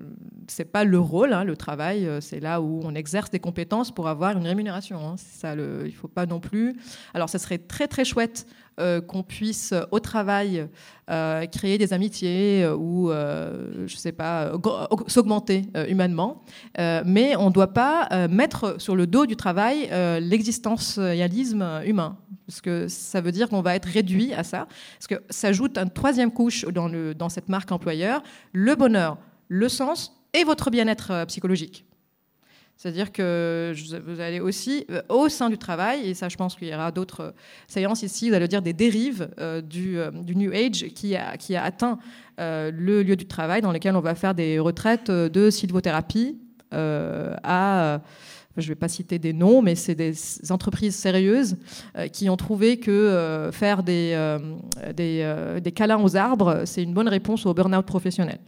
c'est 0.48 0.64
pas 0.64 0.84
le 0.84 0.98
rôle 0.98 1.34
hein, 1.34 1.44
le 1.44 1.56
travail 1.56 2.06
euh, 2.06 2.22
c'est 2.22 2.40
là 2.40 2.62
où 2.62 2.80
on 2.84 2.94
exerce 2.94 3.30
des 3.30 3.38
compétences 3.38 3.90
pour 3.90 4.08
avoir 4.08 4.36
une 4.36 4.46
rémunération 4.46 4.98
hein. 5.06 5.16
ça 5.18 5.54
il 5.54 5.92
faut 5.92 6.08
pas 6.08 6.24
non 6.24 6.40
plus 6.40 6.74
alors 7.12 7.28
ça 7.28 7.38
serait 7.38 7.58
très 7.58 7.86
très 7.86 8.06
chouette 8.06 8.46
euh, 8.46 8.71
qu'on 9.06 9.22
puisse 9.22 9.74
au 9.90 10.00
travail 10.00 10.68
euh, 11.10 11.46
créer 11.46 11.78
des 11.78 11.92
amitiés 11.92 12.62
euh, 12.64 12.76
ou, 12.76 13.10
je 13.10 13.96
sais 13.96 14.12
pas, 14.12 14.52
s'augmenter 15.08 15.64
humainement. 15.88 16.42
mais 16.78 17.36
on 17.36 17.48
ne 17.48 17.52
doit 17.52 17.72
pas 17.72 18.28
mettre 18.28 18.80
sur 18.80 18.96
le 18.96 19.06
dos 19.06 19.26
du 19.26 19.36
travail 19.36 19.90
l'existentialisme 20.20 21.82
humain. 21.84 22.16
Parce 22.46 22.60
que 22.60 22.88
ça 22.88 23.20
veut 23.20 23.32
dire 23.32 23.48
qu'on 23.48 23.62
va 23.62 23.74
être 23.74 23.86
réduit 23.86 24.32
à 24.32 24.44
ça. 24.44 24.66
Parce 24.98 25.06
que 25.06 25.22
s'ajoute 25.30 25.78
une 25.78 25.90
troisième 25.90 26.30
couche 26.30 26.64
dans, 26.66 26.88
le, 26.88 27.14
dans 27.14 27.28
cette 27.28 27.48
marque 27.48 27.72
employeur, 27.72 28.22
le 28.52 28.74
bonheur, 28.74 29.18
le 29.48 29.68
sens 29.68 30.12
et 30.34 30.44
votre 30.44 30.70
bien-être 30.70 31.24
psychologique. 31.26 31.84
C'est-à-dire 32.82 33.12
que 33.12 33.72
vous 34.04 34.18
allez 34.18 34.40
aussi, 34.40 34.86
euh, 34.90 35.02
au 35.08 35.28
sein 35.28 35.48
du 35.48 35.56
travail, 35.56 36.00
et 36.04 36.14
ça 36.14 36.28
je 36.28 36.36
pense 36.36 36.56
qu'il 36.56 36.66
y 36.66 36.74
aura 36.74 36.90
d'autres 36.90 37.20
euh, 37.20 37.30
séances 37.68 38.02
ici, 38.02 38.28
vous 38.28 38.34
allez 38.34 38.48
dire 38.48 38.60
des 38.60 38.72
dérives 38.72 39.28
euh, 39.38 39.60
du, 39.60 40.00
New 40.34 40.50
Age 40.52 40.86
qui 40.92 41.14
a, 41.14 41.36
qui 41.36 41.54
a 41.54 41.62
atteint 41.62 42.00
le 42.38 43.02
lieu 43.02 43.14
du 43.14 43.26
travail 43.28 43.60
dans 43.60 43.70
lequel 43.70 43.94
on 43.94 44.00
va 44.00 44.16
faire 44.16 44.34
des 44.34 44.58
retraites 44.58 45.12
de 45.12 45.48
sylvothérapie 45.48 46.40
à 46.72 48.00
je 48.56 48.62
ne 48.62 48.68
vais 48.68 48.74
pas 48.74 48.88
citer 48.88 49.20
des 49.20 49.32
noms, 49.32 49.62
mais 49.62 49.76
c'est 49.76 49.94
des 49.94 50.12
entreprises 50.50 50.96
sérieuses 50.96 51.56
qui 52.12 52.28
ont 52.28 52.36
trouvé 52.36 52.78
que 52.78 53.50
faire 53.52 53.84
des, 53.84 54.38
des, 54.96 55.60
des, 55.62 55.72
câlins 55.72 56.02
aux 56.02 56.16
arbres, 56.16 56.62
c'est 56.64 56.82
une 56.82 56.94
bonne 56.94 57.08
réponse 57.08 57.46
au 57.46 57.54
burn-out 57.54 57.86
professionnel. 57.86 58.40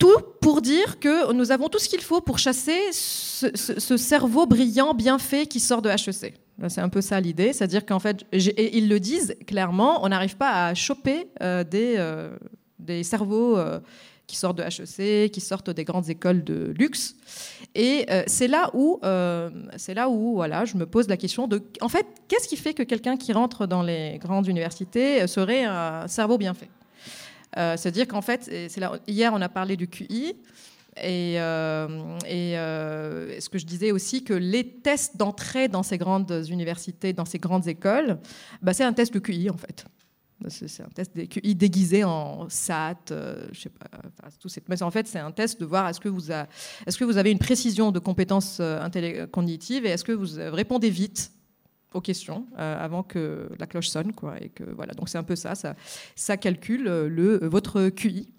Tout 0.00 0.22
pour 0.40 0.62
dire 0.62 0.98
que 0.98 1.30
nous 1.34 1.52
avons 1.52 1.68
tout 1.68 1.78
ce 1.78 1.86
qu'il 1.86 2.00
faut 2.00 2.22
pour 2.22 2.38
chasser 2.38 2.90
ce, 2.90 3.96
cerveau 3.98 4.46
brillant, 4.46 4.94
bien 4.94 5.18
fait 5.18 5.46
qui 5.46 5.60
sort 5.60 5.82
de 5.82 5.90
HEC. 5.90 6.34
C'est 6.68 6.80
un 6.80 6.88
peu 6.88 7.02
ça 7.02 7.20
l'idée, 7.20 7.52
c'est-à-dire 7.52 7.84
qu'en 7.84 7.98
fait, 7.98 8.24
et 8.32 8.78
ils 8.78 8.88
le 8.88 8.98
disent 8.98 9.36
clairement, 9.46 10.02
on 10.02 10.08
n'arrive 10.08 10.38
pas 10.38 10.68
à 10.68 10.74
choper 10.74 11.28
euh, 11.42 11.64
des, 11.64 11.96
euh, 11.98 12.34
des 12.78 13.02
cerveaux 13.02 13.58
euh, 13.58 13.78
qui 14.26 14.36
sortent 14.36 14.56
de 14.56 14.62
HEC, 14.62 15.30
qui 15.30 15.40
sortent 15.42 15.68
des 15.68 15.84
grandes 15.84 16.08
écoles 16.08 16.44
de 16.44 16.72
luxe. 16.78 17.16
Et 17.74 18.06
c'est 18.26 18.48
là 18.48 18.70
où, 18.72 19.00
c'est 19.76 19.94
là 19.94 20.08
où, 20.08 20.34
voilà, 20.34 20.64
je 20.64 20.76
me 20.76 20.86
pose 20.86 21.08
la 21.08 21.18
question 21.18 21.46
de, 21.46 21.62
en 21.82 21.90
fait, 21.90 22.06
qu'est-ce 22.26 22.48
qui 22.48 22.56
fait 22.56 22.72
que 22.72 22.84
quelqu'un 22.84 23.18
qui 23.18 23.34
rentre 23.34 23.66
dans 23.66 23.82
les 23.82 24.18
grandes 24.18 24.46
universités 24.46 25.26
serait 25.26 25.64
un 25.64 26.08
cerveau 26.08 26.38
bien 26.38 26.54
fait? 26.54 26.70
C'est-à-dire 27.56 28.06
qu'en 28.06 28.22
fait, 28.22 28.50
hier 29.06 29.32
on 29.34 29.40
a 29.40 29.48
parlé 29.48 29.76
du 29.76 29.88
QI. 29.88 30.36
Et, 30.96 31.40
euh, 31.40 32.18
euh, 32.26 33.40
ce 33.40 33.48
que 33.48 33.58
je 33.58 33.66
disais 33.66 33.92
aussi, 33.92 34.24
que 34.24 34.34
les 34.34 34.66
tests 34.68 35.16
d'entrée 35.16 35.68
dans 35.68 35.82
ces 35.82 35.98
grandes 35.98 36.44
universités, 36.50 37.12
dans 37.12 37.24
ces 37.24 37.38
grandes 37.38 37.68
écoles, 37.68 38.18
bah, 38.60 38.72
c'est 38.72 38.84
un 38.84 38.92
test 38.92 39.14
de 39.14 39.18
QI 39.18 39.50
en 39.50 39.56
fait. 39.56 39.84
C'est 40.48 40.82
un 40.82 40.88
test 40.88 41.14
de 41.14 41.24
QI 41.24 41.54
déguisé 41.54 42.02
en 42.02 42.48
SAT, 42.48 43.12
je 43.52 43.60
sais 43.60 43.68
pas, 43.68 43.86
tout 44.40 44.48
Mais 44.68 44.82
en 44.82 44.90
fait, 44.90 45.06
c'est 45.06 45.18
un 45.18 45.32
test 45.32 45.60
de 45.60 45.66
voir 45.66 45.86
est-ce 45.88 46.00
que, 46.00 46.08
vous 46.08 46.32
est-ce 46.32 46.96
que 46.96 47.04
vous 47.04 47.18
avez 47.18 47.30
une 47.30 47.38
précision 47.38 47.92
de 47.92 47.98
compétences 47.98 48.60
cognitives 49.32 49.84
et 49.84 49.90
est-ce 49.90 50.04
que 50.04 50.12
vous 50.12 50.28
répondez 50.50 50.88
vite 50.88 51.30
aux 51.92 52.00
questions 52.00 52.46
euh, 52.58 52.84
avant 52.84 53.02
que 53.02 53.48
la 53.58 53.66
cloche 53.66 53.88
sonne. 53.88 54.12
Quoi, 54.12 54.40
et 54.40 54.48
que, 54.48 54.64
voilà, 54.64 54.92
donc 54.94 55.08
c'est 55.08 55.18
un 55.18 55.22
peu 55.22 55.36
ça, 55.36 55.54
ça, 56.14 56.36
calcule 56.36 56.86
euh, 56.86 57.08
le, 57.08 57.38
votre 57.48 57.88
QI. 57.88 58.32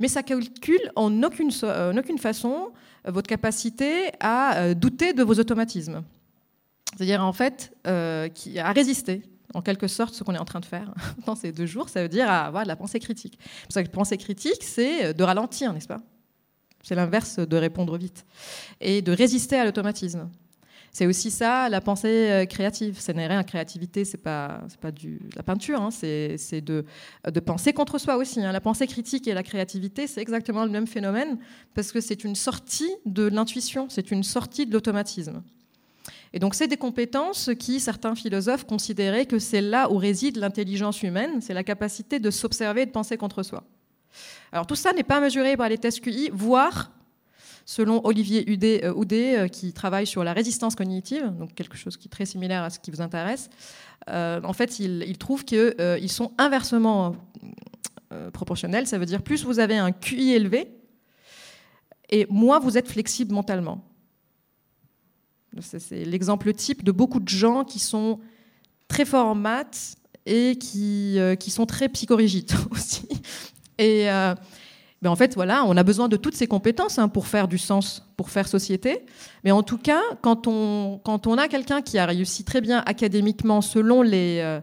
Mais 0.00 0.08
ça 0.08 0.22
calcule 0.22 0.90
en 0.96 1.22
aucune, 1.22 1.50
façon 1.50 2.72
euh, 3.06 3.10
votre 3.10 3.28
capacité 3.28 4.10
à 4.20 4.74
douter 4.74 5.12
de 5.12 5.22
vos 5.22 5.34
automatismes. 5.34 6.02
C'est-à-dire 6.94 7.24
en 7.24 7.32
fait 7.32 7.72
à 7.84 8.72
résister 8.72 9.22
en 9.54 9.62
quelque 9.62 9.86
sorte 9.86 10.14
ce 10.14 10.24
qu'on 10.24 10.34
est 10.34 10.38
en 10.38 10.44
train 10.44 10.60
de 10.60 10.66
faire 10.66 10.92
dans 11.26 11.34
ces 11.34 11.52
deux 11.52 11.66
jours, 11.66 11.88
ça 11.88 12.02
veut 12.02 12.08
dire 12.08 12.30
avoir 12.30 12.64
de 12.64 12.68
la 12.68 12.76
pensée 12.76 13.00
critique. 13.00 13.38
Parce 13.62 13.74
que 13.74 13.80
la 13.80 13.88
pensée 13.88 14.16
critique, 14.18 14.62
c'est 14.62 15.14
de 15.14 15.24
ralentir, 15.24 15.72
n'est-ce 15.72 15.88
pas? 15.88 16.00
C'est 16.82 16.94
l'inverse 16.96 17.38
de 17.38 17.56
répondre 17.56 17.96
vite. 17.96 18.26
Et 18.80 19.02
de 19.02 19.12
résister 19.12 19.56
à 19.56 19.64
l'automatisme. 19.64 20.28
C'est 20.94 21.06
aussi 21.06 21.30
ça, 21.30 21.70
la 21.70 21.80
pensée 21.80 22.30
euh, 22.30 22.44
créative. 22.44 23.00
Ce 23.00 23.12
n'est 23.12 23.26
rien, 23.26 23.42
créativité, 23.44 24.04
c'est 24.04 24.22
pas, 24.22 24.60
pas 24.82 24.92
du, 24.92 25.20
la 25.34 25.42
peinture, 25.42 25.80
hein. 25.80 25.90
c'est, 25.90 26.60
de, 26.60 26.84
de 27.24 27.40
penser 27.40 27.72
contre 27.72 27.96
soi 27.96 28.16
aussi. 28.16 28.44
Hein. 28.44 28.52
La 28.52 28.60
pensée 28.60 28.86
critique 28.86 29.26
et 29.26 29.32
la 29.32 29.42
créativité, 29.42 30.06
c'est 30.06 30.20
exactement 30.20 30.64
le 30.66 30.70
même 30.70 30.86
phénomène, 30.86 31.38
parce 31.74 31.92
que 31.92 32.02
c'est 32.02 32.24
une 32.24 32.34
sortie 32.34 32.94
de 33.06 33.22
l'intuition, 33.22 33.86
c'est 33.88 34.10
une 34.10 34.22
sortie 34.22 34.66
de 34.66 34.72
l'automatisme. 34.74 35.42
Et 36.34 36.38
donc, 36.38 36.54
c'est 36.54 36.68
des 36.68 36.76
compétences 36.76 37.50
qui, 37.58 37.80
certains 37.80 38.14
philosophes 38.14 38.64
considéraient 38.64 39.26
que 39.26 39.38
c'est 39.38 39.62
là 39.62 39.90
où 39.90 39.96
réside 39.96 40.36
l'intelligence 40.36 41.02
humaine, 41.02 41.40
c'est 41.40 41.54
la 41.54 41.64
capacité 41.64 42.20
de 42.20 42.30
s'observer 42.30 42.82
et 42.82 42.86
de 42.86 42.90
penser 42.90 43.16
contre 43.16 43.42
soi. 43.42 43.64
Alors, 44.50 44.66
tout 44.66 44.74
ça 44.74 44.92
n'est 44.92 45.02
pas 45.02 45.20
mesuré 45.20 45.56
par 45.56 45.70
les 45.70 45.78
tests 45.78 46.00
QI, 46.00 46.28
voire 46.34 46.90
Selon 47.64 48.04
Olivier 48.04 48.44
Houdet, 48.50 48.84
euh, 48.84 49.44
euh, 49.44 49.48
qui 49.48 49.72
travaille 49.72 50.06
sur 50.06 50.24
la 50.24 50.32
résistance 50.32 50.74
cognitive, 50.74 51.32
donc 51.38 51.54
quelque 51.54 51.76
chose 51.76 51.96
qui 51.96 52.08
est 52.08 52.10
très 52.10 52.26
similaire 52.26 52.62
à 52.62 52.70
ce 52.70 52.78
qui 52.78 52.90
vous 52.90 53.00
intéresse, 53.00 53.50
euh, 54.08 54.40
en 54.42 54.52
fait, 54.52 54.80
il, 54.80 55.16
trouve 55.18 55.44
qu'ils 55.44 56.10
sont 56.10 56.32
inversement 56.38 57.14
proportionnels. 58.32 58.86
Ça 58.86 58.98
veut 58.98 59.06
dire 59.06 59.22
plus 59.22 59.44
vous 59.44 59.58
avez 59.58 59.76
un 59.76 59.92
QI 59.92 60.32
élevé, 60.32 60.68
et 62.10 62.26
moins 62.28 62.58
vous 62.58 62.76
êtes 62.76 62.88
flexible 62.88 63.32
mentalement. 63.32 63.84
C'est 65.60 66.04
l'exemple 66.04 66.52
type 66.52 66.82
de 66.82 66.92
beaucoup 66.92 67.20
de 67.20 67.28
gens 67.28 67.64
qui 67.64 67.78
sont 67.78 68.18
très 68.88 69.04
forts 69.04 69.26
en 69.26 69.34
maths 69.34 69.96
et 70.26 70.56
qui, 70.56 71.18
qui 71.38 71.50
sont 71.50 71.66
très 71.66 71.88
psychorigides 71.88 72.52
aussi. 72.70 73.06
Et, 73.78 74.08
mais 75.02 75.08
en 75.08 75.16
fait, 75.16 75.34
voilà, 75.34 75.64
on 75.66 75.76
a 75.76 75.82
besoin 75.82 76.08
de 76.08 76.16
toutes 76.16 76.36
ces 76.36 76.46
compétences 76.46 76.98
hein, 76.98 77.08
pour 77.08 77.26
faire 77.26 77.48
du 77.48 77.58
sens, 77.58 78.06
pour 78.16 78.30
faire 78.30 78.46
société. 78.46 79.04
Mais 79.42 79.50
en 79.50 79.64
tout 79.64 79.76
cas, 79.76 80.00
quand 80.20 80.46
on, 80.46 81.00
quand 81.04 81.26
on 81.26 81.38
a 81.38 81.48
quelqu'un 81.48 81.82
qui 81.82 81.98
a 81.98 82.06
réussi 82.06 82.44
très 82.44 82.60
bien 82.60 82.84
académiquement 82.86 83.62
selon 83.62 84.02
les, 84.02 84.38
euh, 84.40 84.60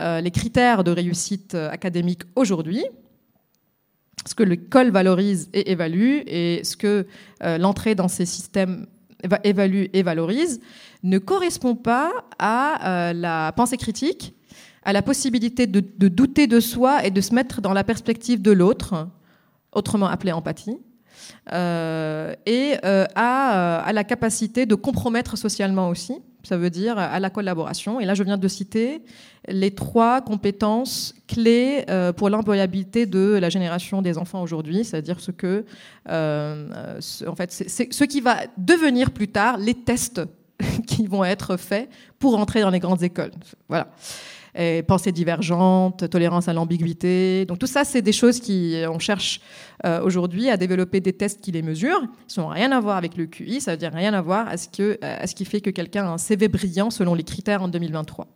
euh, 0.00 0.20
les 0.20 0.32
critères 0.32 0.82
de 0.82 0.90
réussite 0.90 1.54
euh, 1.54 1.70
académique 1.70 2.22
aujourd'hui, 2.34 2.84
ce 4.26 4.34
que 4.34 4.42
l'école 4.42 4.90
valorise 4.90 5.48
et 5.52 5.70
évalue, 5.70 6.22
et 6.26 6.62
ce 6.64 6.76
que 6.76 7.06
l'entrée 7.40 7.94
dans 7.94 8.08
ces 8.08 8.26
systèmes 8.26 8.86
évalue 9.44 9.84
et 9.92 10.02
valorise, 10.02 10.60
ne 11.04 11.18
correspond 11.18 11.76
pas 11.76 12.10
à 12.40 13.12
la 13.14 13.52
pensée 13.52 13.76
critique, 13.76 14.34
à 14.82 14.92
la 14.92 15.02
possibilité 15.02 15.68
de 15.68 16.08
douter 16.08 16.48
de 16.48 16.58
soi 16.58 17.04
et 17.06 17.12
de 17.12 17.20
se 17.20 17.32
mettre 17.36 17.60
dans 17.60 17.72
la 17.72 17.84
perspective 17.84 18.42
de 18.42 18.50
l'autre 18.50 19.06
autrement 19.76 20.08
appelée 20.08 20.32
empathie, 20.32 20.78
euh, 21.52 22.34
et 22.44 22.74
euh, 22.84 23.06
à, 23.14 23.80
à, 23.80 23.92
la 23.92 24.04
capacité 24.04 24.66
de 24.66 24.74
compromettre 24.74 25.36
socialement 25.36 25.88
aussi, 25.88 26.14
ça 26.42 26.56
veut 26.56 26.70
dire 26.70 26.98
à 26.98 27.18
la 27.18 27.30
collaboration. 27.30 27.98
Et 27.98 28.04
là, 28.04 28.14
je 28.14 28.22
viens 28.22 28.38
de 28.38 28.48
citer 28.48 29.02
les 29.48 29.72
trois 29.72 30.20
compétences 30.20 31.14
clés 31.26 31.84
euh, 31.90 32.12
pour 32.12 32.30
l'employabilité 32.30 33.06
de 33.06 33.36
la 33.40 33.48
génération 33.48 34.00
des 34.00 34.16
enfants 34.16 34.42
aujourd'hui, 34.42 34.84
c'est-à-dire 34.84 35.18
ce 35.18 35.32
que, 35.32 35.64
en 36.08 37.34
fait, 37.36 37.50
c'est 37.50 37.92
ce 37.92 38.04
qui 38.04 38.20
va 38.20 38.36
devenir 38.56 39.10
plus 39.10 39.28
tard 39.28 39.58
les 39.58 39.74
tests 39.74 40.22
qui 40.86 41.06
vont 41.06 41.24
être 41.24 41.56
faits 41.56 41.88
pour 42.18 42.38
entrer 42.38 42.60
dans 42.60 42.70
les 42.70 42.80
grandes 42.80 43.02
écoles. 43.02 43.32
Voilà 43.68 43.88
pensée 44.86 45.12
divergente, 45.12 46.08
tolérance 46.08 46.48
à 46.48 46.52
l'ambiguïté. 46.52 47.44
Donc 47.46 47.58
tout 47.58 47.66
ça, 47.66 47.84
c'est 47.84 48.02
des 48.02 48.12
choses 48.12 48.40
qui 48.40 48.82
on 48.88 48.98
cherche 48.98 49.40
euh, 49.84 50.00
aujourd'hui 50.02 50.48
à 50.50 50.56
développer 50.56 51.00
des 51.00 51.12
tests 51.12 51.40
qui 51.40 51.52
les 51.52 51.62
mesurent. 51.62 52.02
Ils 52.34 52.40
n'ont 52.40 52.48
rien 52.48 52.72
à 52.72 52.80
voir 52.80 52.96
avec 52.96 53.16
le 53.16 53.26
QI, 53.26 53.60
ça 53.60 53.72
veut 53.72 53.76
dire 53.76 53.92
rien 53.92 54.14
à 54.14 54.22
voir 54.22 54.48
à 54.48 54.56
ce, 54.56 55.04
à 55.04 55.26
ce 55.26 55.34
qui 55.34 55.44
fait 55.44 55.60
que 55.60 55.70
quelqu'un 55.70 56.06
a 56.06 56.10
un 56.10 56.18
CV 56.18 56.48
brillant 56.48 56.90
selon 56.90 57.14
les 57.14 57.24
critères 57.24 57.62
en 57.62 57.68
2023. 57.68 58.26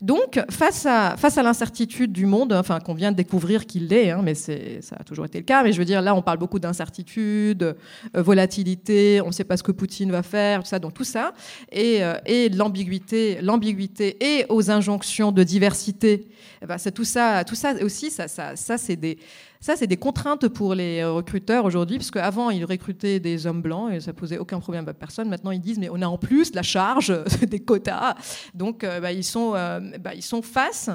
Donc, 0.00 0.40
face 0.48 0.86
à, 0.86 1.16
face 1.16 1.38
à 1.38 1.42
l'incertitude 1.42 2.12
du 2.12 2.24
monde, 2.24 2.52
enfin, 2.52 2.78
qu'on 2.78 2.94
vient 2.94 3.10
de 3.10 3.16
découvrir 3.16 3.66
qu'il 3.66 3.88
l'est, 3.88 4.10
hein, 4.10 4.20
mais 4.22 4.34
ça 4.34 4.54
a 4.96 5.02
toujours 5.02 5.24
été 5.24 5.38
le 5.38 5.44
cas, 5.44 5.64
mais 5.64 5.72
je 5.72 5.78
veux 5.78 5.84
dire, 5.84 6.00
là, 6.02 6.14
on 6.14 6.22
parle 6.22 6.38
beaucoup 6.38 6.60
d'incertitude, 6.60 7.62
euh, 7.64 8.22
volatilité, 8.22 9.20
on 9.24 9.28
ne 9.28 9.32
sait 9.32 9.42
pas 9.42 9.56
ce 9.56 9.64
que 9.64 9.72
Poutine 9.72 10.12
va 10.12 10.22
faire, 10.22 10.62
tout 10.62 10.68
ça, 10.68 10.78
donc 10.78 10.94
tout 10.94 11.02
ça, 11.02 11.32
et, 11.72 12.04
euh, 12.04 12.14
l'ambiguïté, 12.54 13.40
l'ambiguïté 13.42 14.16
et 14.24 14.46
aux 14.48 14.70
injonctions 14.70 15.32
de 15.32 15.42
diversité, 15.42 16.28
eh 16.62 16.66
ben, 16.66 16.76
tout 16.94 17.04
ça, 17.04 17.42
tout 17.42 17.56
ça 17.56 17.74
aussi, 17.82 18.12
ça, 18.12 18.28
ça, 18.28 18.54
ça 18.54 18.78
c'est 18.78 18.96
des 18.96 19.18
ça, 19.60 19.74
c'est 19.76 19.88
des 19.88 19.96
contraintes 19.96 20.46
pour 20.48 20.74
les 20.74 21.00
euh, 21.00 21.12
recruteurs 21.12 21.64
aujourd'hui, 21.64 21.98
parce 21.98 22.10
qu'avant, 22.10 22.50
ils 22.50 22.64
recrutaient 22.64 23.18
des 23.18 23.46
hommes 23.46 23.60
blancs 23.60 23.92
et 23.92 24.00
ça 24.00 24.12
posait 24.12 24.38
aucun 24.38 24.60
problème 24.60 24.88
à 24.88 24.94
personne. 24.94 25.28
Maintenant, 25.28 25.50
ils 25.50 25.60
disent, 25.60 25.78
mais 25.78 25.88
on 25.90 26.00
a 26.00 26.06
en 26.06 26.18
plus 26.18 26.54
la 26.54 26.62
charge 26.62 27.12
des 27.42 27.60
quotas. 27.60 28.14
Donc, 28.54 28.84
euh, 28.84 29.00
bah, 29.00 29.12
ils, 29.12 29.24
sont, 29.24 29.54
euh, 29.54 29.80
bah, 29.98 30.14
ils 30.14 30.22
sont 30.22 30.42
face 30.42 30.90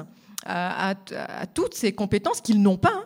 à, 0.46 0.94
toutes 1.54 1.74
ces 1.74 1.92
compétences 1.92 2.40
qu'ils 2.40 2.60
n'ont 2.60 2.76
pas. 2.76 3.03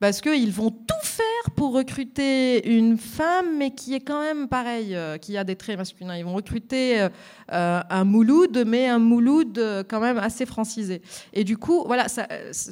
Parce 0.00 0.20
qu'ils 0.20 0.52
vont 0.52 0.70
tout 0.70 1.02
faire 1.02 1.50
pour 1.56 1.72
recruter 1.72 2.76
une 2.76 2.96
femme, 2.96 3.56
mais 3.58 3.72
qui 3.72 3.94
est 3.94 4.00
quand 4.00 4.20
même 4.20 4.46
pareil, 4.46 4.94
euh, 4.94 5.18
qui 5.18 5.36
a 5.36 5.42
des 5.42 5.56
traits 5.56 5.76
masculins. 5.76 6.16
Ils 6.16 6.24
vont 6.24 6.34
recruter 6.34 7.00
euh, 7.00 7.08
euh, 7.52 7.80
un 7.90 8.04
Mouloud, 8.04 8.64
mais 8.64 8.86
un 8.86 9.00
Mouloud 9.00 9.58
quand 9.88 10.00
même 10.00 10.18
assez 10.18 10.46
francisé. 10.46 11.02
Et 11.32 11.42
du 11.42 11.56
coup, 11.56 11.82
voilà, 11.84 12.06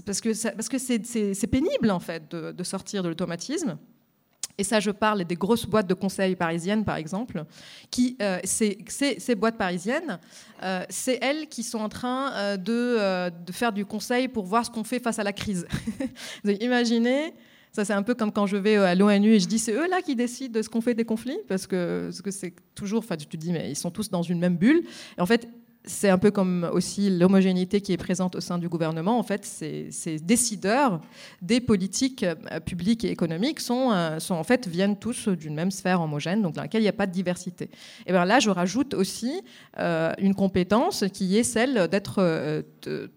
parce 0.06 0.20
que, 0.20 0.50
parce 0.54 0.68
que 0.68 0.78
c'est 0.78 1.46
pénible 1.50 1.90
en 1.90 2.00
fait 2.00 2.30
de 2.30 2.64
sortir 2.64 3.02
de 3.02 3.08
l'automatisme. 3.08 3.76
Et 4.58 4.64
ça, 4.64 4.80
je 4.80 4.90
parle 4.90 5.24
des 5.24 5.34
grosses 5.34 5.66
boîtes 5.66 5.86
de 5.86 5.94
conseil 5.94 6.34
parisiennes, 6.34 6.84
par 6.84 6.96
exemple, 6.96 7.44
qui, 7.90 8.16
euh, 8.22 8.38
ces, 8.44 9.34
boîtes 9.36 9.58
parisiennes, 9.58 10.18
euh, 10.62 10.84
c'est 10.88 11.18
elles 11.22 11.48
qui 11.48 11.62
sont 11.62 11.78
en 11.78 11.88
train 11.88 12.32
euh, 12.32 12.56
de, 12.56 13.52
faire 13.52 13.72
du 13.72 13.84
conseil 13.84 14.28
pour 14.28 14.46
voir 14.46 14.64
ce 14.64 14.70
qu'on 14.70 14.84
fait 14.84 14.98
face 14.98 15.18
à 15.18 15.24
la 15.24 15.32
crise. 15.32 15.66
imaginez, 16.44 17.34
ça 17.72 17.84
c'est 17.84 17.92
un 17.92 18.02
peu 18.02 18.14
comme 18.14 18.32
quand 18.32 18.46
je 18.46 18.56
vais 18.56 18.76
à 18.76 18.94
l'ONU 18.94 19.34
et 19.34 19.40
je 19.40 19.46
dis 19.46 19.58
c'est 19.58 19.74
eux 19.74 19.88
là 19.88 20.00
qui 20.00 20.16
décident 20.16 20.58
de 20.58 20.62
ce 20.62 20.68
qu'on 20.70 20.80
fait 20.80 20.94
des 20.94 21.04
conflits, 21.04 21.38
parce 21.48 21.66
que 21.66 22.10
c'est 22.30 22.54
toujours, 22.74 23.00
enfin 23.00 23.16
tu 23.16 23.26
te 23.26 23.36
dis 23.36 23.52
mais 23.52 23.70
ils 23.70 23.76
sont 23.76 23.90
tous 23.90 24.08
dans 24.08 24.22
une 24.22 24.38
même 24.38 24.56
bulle. 24.56 24.82
Et 25.18 25.20
en 25.20 25.26
fait, 25.26 25.46
c'est 25.86 26.08
un 26.08 26.18
peu 26.18 26.32
comme 26.32 26.68
aussi 26.72 27.10
l'homogénéité 27.10 27.80
qui 27.80 27.92
est 27.92 27.96
présente 27.96 28.34
au 28.34 28.40
sein 28.40 28.58
du 28.58 28.68
gouvernement. 28.68 29.18
En 29.18 29.22
fait, 29.22 29.44
ces, 29.44 30.18
décideurs 30.20 31.00
des 31.40 31.60
politiques 31.60 32.24
euh, 32.24 32.60
publiques 32.60 33.04
et 33.04 33.10
économiques 33.10 33.60
sont, 33.60 33.92
euh, 33.92 34.18
sont 34.18 34.34
en 34.34 34.42
fait 34.42 34.66
viennent 34.66 34.98
tous 34.98 35.28
d'une 35.28 35.54
même 35.54 35.70
sphère 35.70 36.00
homogène, 36.00 36.42
donc 36.42 36.54
dans 36.54 36.62
laquelle 36.62 36.80
il 36.80 36.84
n'y 36.84 36.88
a 36.88 36.92
pas 36.92 37.06
de 37.06 37.12
diversité. 37.12 37.70
Et 38.06 38.12
bien 38.12 38.24
là, 38.24 38.40
je 38.40 38.50
rajoute 38.50 38.94
aussi 38.94 39.42
euh, 39.78 40.12
une 40.18 40.34
compétence 40.34 41.04
qui 41.12 41.38
est 41.38 41.44
celle 41.44 41.88
d'être 41.88 42.64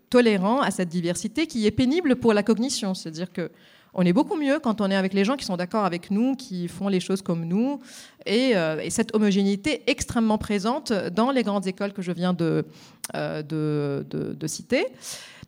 tolérant 0.10 0.62
à 0.62 0.72
cette 0.72 0.90
diversité, 0.90 1.48
qui 1.48 1.66
est 1.66 1.72
pénible 1.72 2.18
pour 2.18 2.34
la 2.34 2.44
cognition, 2.44 2.94
c'est-à-dire 2.94 3.32
que 3.32 3.52
on 3.94 4.06
est 4.06 4.14
beaucoup 4.14 4.36
mieux 4.36 4.60
quand 4.60 4.82
on 4.82 4.92
est 4.92 4.96
avec 4.96 5.14
les 5.14 5.26
gens 5.26 5.36
qui 5.36 5.46
sont 5.46 5.58
d'accord 5.58 5.86
avec 5.86 6.12
nous, 6.12 6.36
qui 6.36 6.68
font 6.68 6.88
les 6.88 7.00
choses 7.00 7.22
comme 7.22 7.46
nous, 7.46 7.80
et, 8.26 8.56
euh, 8.56 8.88
cette 8.90 9.16
homogénéité 9.16 9.84
extrêmement 9.88 10.38
présente 10.38 10.94
dans 10.94 11.32
les 11.32 11.44
grandes 11.44 11.68
écoles 11.68 11.94
que 11.94 12.02
je 12.02 12.12
viens 12.12 12.34
de, 12.34 12.66
euh, 13.16 13.42
de, 13.44 14.48
citer. 14.48 14.86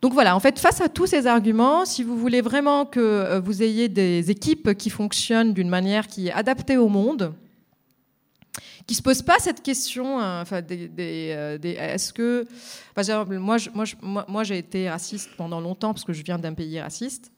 Donc 0.00 0.12
voilà, 0.12 0.34
en 0.34 0.40
fait, 0.40 0.58
face 0.58 0.80
à 0.80 0.88
tous 0.88 1.06
ces 1.06 1.26
arguments, 1.26 1.84
si 1.84 2.02
vous 2.02 2.16
voulez 2.16 2.40
vraiment 2.40 2.84
que 2.84 3.00
euh, 3.00 3.40
vous 3.40 3.62
ayez 3.62 3.88
des 3.88 4.30
équipes 4.30 4.74
qui 4.74 4.90
fonctionnent 4.90 5.52
d'une 5.52 5.68
manière 5.68 6.08
qui 6.08 6.28
est 6.28 6.32
adaptée 6.32 6.76
au 6.76 6.88
monde, 6.88 7.32
qui 8.86 8.96
se 8.96 9.02
posent 9.02 9.22
pas 9.22 9.38
cette 9.38 9.62
question, 9.62 10.18
enfin, 10.18 10.60
des, 10.60 10.90
est-ce 11.64 12.12
que, 12.12 12.44
moi 14.28 14.44
j'ai 14.44 14.58
été 14.58 14.90
raciste 14.90 15.30
pendant 15.36 15.60
longtemps 15.60 15.94
parce 15.94 16.04
que 16.04 16.12
je 16.12 16.24
viens 16.24 16.38
d'un 16.38 16.52
pays 16.52 16.80
raciste 16.80 17.30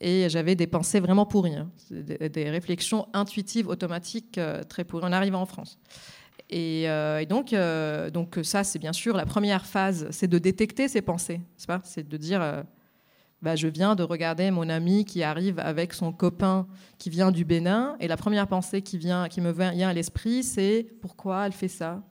et 0.00 0.28
j'avais 0.28 0.54
des 0.54 0.66
pensées 0.66 1.00
vraiment 1.00 1.26
pourries, 1.26 1.54
hein. 1.54 1.70
des, 1.90 2.50
réflexions 2.50 3.08
intuitives, 3.12 3.68
automatiques, 3.68 4.38
euh, 4.38 4.62
très 4.62 4.84
pourries 4.84 5.04
en 5.04 5.12
arrivant 5.12 5.42
en 5.42 5.46
France. 5.46 5.78
Et, 6.50 6.88
euh, 6.88 7.24
donc, 7.24 7.52
euh, 7.52 8.10
donc 8.10 8.38
ça, 8.42 8.62
c'est 8.62 8.78
bien 8.78 8.92
sûr 8.92 9.16
la 9.16 9.26
première 9.26 9.66
phase, 9.66 10.06
c'est 10.10 10.28
de 10.28 10.38
détecter 10.38 10.88
ces 10.88 11.02
pensées, 11.02 11.40
c'est 11.56 11.66
pas? 11.66 11.80
C'est 11.84 12.06
de 12.06 12.16
dire, 12.16 12.64
bah, 13.42 13.56
je 13.56 13.68
viens 13.68 13.94
de 13.94 14.02
regarder 14.02 14.50
mon 14.50 14.68
ami 14.68 15.04
qui 15.04 15.22
arrive 15.22 15.58
avec 15.58 15.92
son 15.92 16.12
copain 16.12 16.66
qui 16.98 17.10
vient 17.10 17.32
du 17.32 17.44
Bénin, 17.44 17.96
et 18.00 18.08
la 18.08 18.16
première 18.16 18.46
pensée 18.46 18.82
qui 18.82 18.98
vient, 18.98 19.28
qui 19.28 19.40
me 19.40 19.50
vient 19.50 19.88
à 19.88 19.92
l'esprit, 19.92 20.42
c'est 20.42 20.86
pourquoi 21.00 21.46
elle 21.46 21.52
fait 21.52 21.68
ça? 21.68 22.02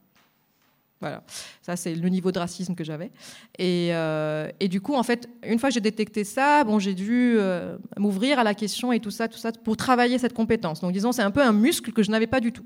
Voilà, 1.02 1.24
ça 1.62 1.76
c'est 1.76 1.94
le 1.94 2.10
niveau 2.10 2.32
de 2.32 2.40
racisme 2.40 2.74
que 2.74 2.84
j'avais. 2.84 3.12
Et, 3.60 3.90
euh, 3.92 4.50
et, 4.60 4.68
du 4.68 4.80
coup, 4.82 4.96
en 4.96 5.04
fait, 5.04 5.30
une 5.44 5.60
fois 5.60 5.70
que 5.70 5.74
j'ai 5.74 5.82
détecté 5.82 6.24
ça, 6.24 6.64
bon, 6.64 6.80
j'ai 6.80 6.94
dû 6.94 7.36
euh, 7.38 7.78
m'ouvrir 7.98 8.40
à 8.40 8.44
la 8.44 8.54
question 8.54 8.92
et 8.92 9.00
tout 9.00 9.12
ça, 9.12 9.28
tout 9.28 9.38
ça, 9.38 9.52
pour 9.52 9.76
travailler 9.76 10.18
cette 10.18 10.34
compétence. 10.34 10.80
Donc, 10.82 10.94
disons, 10.94 11.12
c'est 11.12 11.22
un 11.22 11.32
peu 11.32 11.44
un 11.44 11.52
muscle 11.52 11.92
que 11.92 12.02
je 12.02 12.12
n'avais 12.12 12.28
pas 12.28 12.40
du 12.40 12.54
tout. 12.54 12.66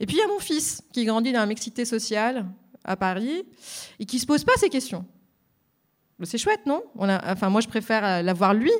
Et 0.00 0.06
puis, 0.06 0.16
il 0.16 0.20
y 0.20 0.22
a 0.22 0.28
mon 0.28 0.38
fils 0.38 0.82
qui 0.92 1.04
grandit 1.04 1.32
dans 1.32 1.40
la 1.40 1.46
mixité 1.46 1.84
sociale 1.84 2.46
à 2.84 2.96
Paris 2.96 3.44
et 3.98 4.04
qui 4.04 4.18
se 4.18 4.26
pose 4.26 4.44
pas 4.44 4.52
ces 4.56 4.68
questions. 4.68 5.04
C'est 6.22 6.38
chouette, 6.38 6.66
non? 6.66 6.82
On 6.96 7.08
a, 7.08 7.32
Enfin, 7.32 7.48
moi, 7.48 7.62
je 7.62 7.68
préfère 7.68 8.22
l'avoir 8.22 8.52
lui 8.52 8.72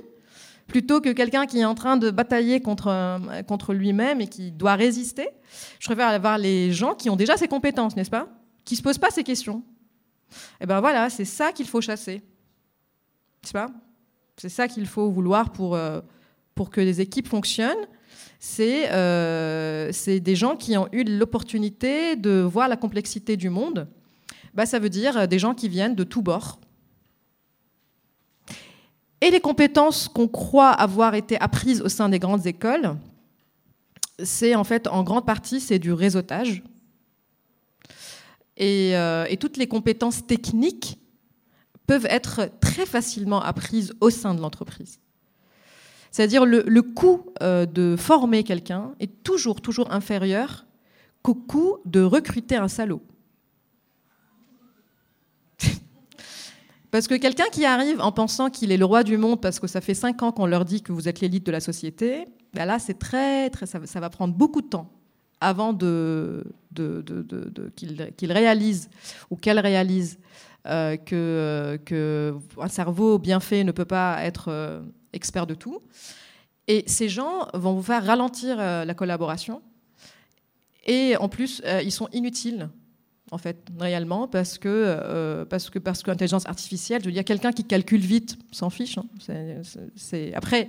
plutôt 0.66 1.00
que 1.00 1.10
quelqu'un 1.10 1.46
qui 1.46 1.58
est 1.58 1.64
en 1.64 1.74
train 1.74 1.96
de 1.96 2.10
batailler 2.10 2.60
contre, 2.60 3.18
contre 3.48 3.74
lui-même 3.74 4.20
et 4.20 4.28
qui 4.28 4.52
doit 4.52 4.76
résister. 4.76 5.28
Je 5.80 5.86
préfère 5.88 6.08
avoir 6.08 6.38
les 6.38 6.72
gens 6.72 6.94
qui 6.94 7.10
ont 7.10 7.16
déjà 7.16 7.36
ces 7.36 7.48
compétences, 7.48 7.96
n'est-ce 7.96 8.10
pas? 8.10 8.28
Qui 8.70 8.74
ne 8.74 8.76
se 8.76 8.82
posent 8.82 8.98
pas 8.98 9.10
ces 9.10 9.24
questions. 9.24 9.64
Et 10.30 10.34
eh 10.60 10.66
ben 10.66 10.78
voilà, 10.78 11.10
c'est 11.10 11.24
ça 11.24 11.50
qu'il 11.50 11.66
faut 11.66 11.80
chasser. 11.80 12.22
C'est 13.42 13.58
C'est 14.36 14.48
ça 14.48 14.68
qu'il 14.68 14.86
faut 14.86 15.10
vouloir 15.10 15.50
pour, 15.50 15.74
euh, 15.74 16.00
pour 16.54 16.70
que 16.70 16.80
les 16.80 17.00
équipes 17.00 17.26
fonctionnent. 17.26 17.88
C'est 18.38 18.92
euh, 18.92 19.90
des 20.06 20.36
gens 20.36 20.54
qui 20.54 20.76
ont 20.76 20.88
eu 20.92 21.02
l'opportunité 21.02 22.14
de 22.14 22.42
voir 22.42 22.68
la 22.68 22.76
complexité 22.76 23.36
du 23.36 23.50
monde. 23.50 23.88
Bah, 24.54 24.66
ça 24.66 24.78
veut 24.78 24.88
dire 24.88 25.26
des 25.26 25.40
gens 25.40 25.52
qui 25.52 25.68
viennent 25.68 25.96
de 25.96 26.04
tous 26.04 26.22
bords. 26.22 26.60
Et 29.20 29.32
les 29.32 29.40
compétences 29.40 30.06
qu'on 30.06 30.28
croit 30.28 30.70
avoir 30.70 31.16
été 31.16 31.40
apprises 31.40 31.82
au 31.82 31.88
sein 31.88 32.08
des 32.08 32.20
grandes 32.20 32.46
écoles, 32.46 32.96
c'est 34.22 34.54
en 34.54 34.62
fait 34.62 34.86
en 34.86 35.02
grande 35.02 35.26
partie 35.26 35.58
c'est 35.58 35.80
du 35.80 35.92
réseautage. 35.92 36.62
Euh, 38.60 39.24
et, 39.28 39.36
toutes 39.36 39.56
les 39.56 39.66
compétences 39.66 40.26
techniques 40.26 40.98
peuvent 41.86 42.06
être 42.10 42.50
très 42.60 42.84
facilement 42.84 43.40
apprises 43.40 43.94
au 44.00 44.10
sein 44.10 44.34
de 44.34 44.40
l'entreprise. 44.40 45.00
C'est-à-dire 46.10 46.44
le, 46.44 46.64
le 46.66 46.82
coût 46.82 47.26
euh, 47.42 47.64
de 47.66 47.96
former 47.96 48.44
quelqu'un 48.44 48.92
est 49.00 49.22
toujours, 49.22 49.60
toujours 49.60 49.92
inférieur 49.92 50.66
qu'au 51.22 51.34
coût 51.34 51.78
de 51.86 52.02
recruter 52.02 52.56
un 52.56 52.68
salaud. 52.68 53.00
parce 56.90 57.06
que 57.08 57.14
quelqu'un 57.14 57.48
qui 57.50 57.64
arrive 57.64 58.00
en 58.00 58.12
pensant 58.12 58.50
qu'il 58.50 58.72
est 58.72 58.76
le 58.76 58.84
roi 58.84 59.04
du 59.04 59.16
monde 59.16 59.40
parce 59.40 59.58
que 59.58 59.66
ça 59.66 59.80
fait 59.80 59.94
cinq 59.94 60.22
ans 60.22 60.32
qu'on 60.32 60.46
leur 60.46 60.64
dit 60.64 60.82
que 60.82 60.92
vous 60.92 61.08
êtes 61.08 61.20
l'élite 61.20 61.46
de 61.46 61.52
la 61.52 61.60
société, 61.60 62.26
ben 62.52 62.66
là, 62.66 62.78
c'est 62.78 62.98
très, 62.98 63.48
très, 63.48 63.66
ça 63.66 64.00
va 64.00 64.10
prendre 64.10 64.34
beaucoup 64.34 64.60
de 64.60 64.68
temps 64.68 64.90
avant 65.40 65.72
de, 65.72 66.44
qu'il 66.74 68.32
réalise 68.32 68.90
ou 69.30 69.36
qu'elle 69.36 69.58
réalise 69.58 70.18
euh, 70.66 70.96
que, 70.98 72.34
un 72.60 72.68
cerveau 72.68 73.18
bien 73.18 73.40
fait 73.40 73.64
ne 73.64 73.72
peut 73.72 73.86
pas 73.86 74.22
être 74.22 74.48
euh, 74.48 74.82
expert 75.14 75.46
de 75.46 75.54
tout. 75.54 75.80
Et 76.68 76.84
ces 76.86 77.08
gens 77.08 77.48
vont 77.54 77.72
vous 77.72 77.82
faire 77.82 78.04
ralentir 78.04 78.56
euh, 78.58 78.84
la 78.84 78.92
collaboration. 78.92 79.62
Et 80.86 81.16
en 81.16 81.28
plus, 81.28 81.62
ils 81.84 81.92
sont 81.92 82.08
inutiles, 82.12 82.68
en 83.30 83.38
fait, 83.38 83.68
réellement, 83.78 84.26
parce 84.26 84.58
que 84.58 85.44
parce 85.44 85.68
que 85.68 85.78
parce 85.78 86.02
que 86.02 86.10
l'intelligence 86.10 86.46
artificielle, 86.46 87.02
je 87.02 87.06
veux 87.06 87.12
dire, 87.12 87.24
quelqu'un 87.24 87.52
qui 87.52 87.64
calcule 87.64 88.00
vite 88.00 88.38
s'en 88.50 88.70
fiche. 88.70 88.96
Hein. 88.96 89.04
Après, 90.34 90.68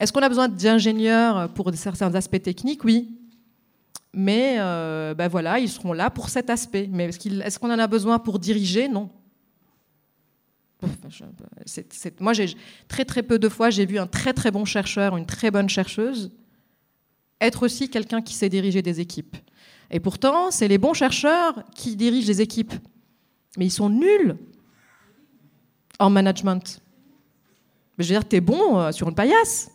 est-ce 0.00 0.12
qu'on 0.12 0.20
a 0.20 0.28
besoin 0.28 0.48
d'ingénieurs 0.48 1.48
pour 1.54 1.72
certains 1.74 2.12
aspects 2.16 2.42
techniques? 2.42 2.84
Oui, 2.84 3.21
mais 4.14 4.56
ben 4.58 5.28
voilà, 5.28 5.58
ils 5.58 5.68
seront 5.68 5.92
là 5.92 6.10
pour 6.10 6.28
cet 6.28 6.50
aspect. 6.50 6.88
Mais 6.90 7.04
est-ce 7.06 7.58
qu'on 7.58 7.70
en 7.70 7.78
a 7.78 7.86
besoin 7.86 8.18
pour 8.18 8.38
diriger? 8.38 8.88
Non. 8.88 9.10
moi, 12.20 12.32
très 12.88 13.04
très 13.04 13.22
peu 13.22 13.38
de 13.38 13.48
fois, 13.48 13.70
j'ai 13.70 13.86
vu 13.86 13.98
un 13.98 14.06
très 14.06 14.32
très 14.32 14.50
bon 14.50 14.64
chercheur, 14.64 15.16
une 15.16 15.26
très 15.26 15.50
bonne 15.50 15.68
chercheuse, 15.68 16.30
être 17.40 17.64
aussi 17.64 17.88
quelqu'un 17.88 18.22
qui 18.22 18.34
sait 18.34 18.48
diriger 18.48 18.82
des 18.82 19.00
équipes. 19.00 19.36
Et 19.90 20.00
pourtant, 20.00 20.50
c'est 20.50 20.68
les 20.68 20.78
bons 20.78 20.94
chercheurs 20.94 21.62
qui 21.74 21.96
dirigent 21.96 22.28
les 22.28 22.40
équipes. 22.40 22.72
Mais 23.58 23.66
ils 23.66 23.70
sont 23.70 23.90
nuls 23.90 24.36
en 25.98 26.08
management. 26.08 26.80
Je 27.98 28.04
veux 28.04 28.08
dire, 28.08 28.26
tu 28.26 28.36
es 28.36 28.40
bon 28.40 28.78
euh, 28.78 28.92
sur 28.92 29.08
une 29.08 29.14
paillasse 29.14 29.70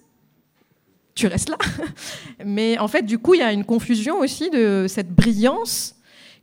tu 1.17 1.27
restes 1.27 1.49
là. 1.49 1.57
Mais 2.45 2.77
en 2.77 2.87
fait, 2.87 3.03
du 3.03 3.17
coup, 3.17 3.33
il 3.33 3.39
y 3.39 3.43
a 3.43 3.51
une 3.51 3.65
confusion 3.65 4.19
aussi 4.19 4.49
de 4.49 4.85
cette 4.87 5.13
brillance 5.13 5.95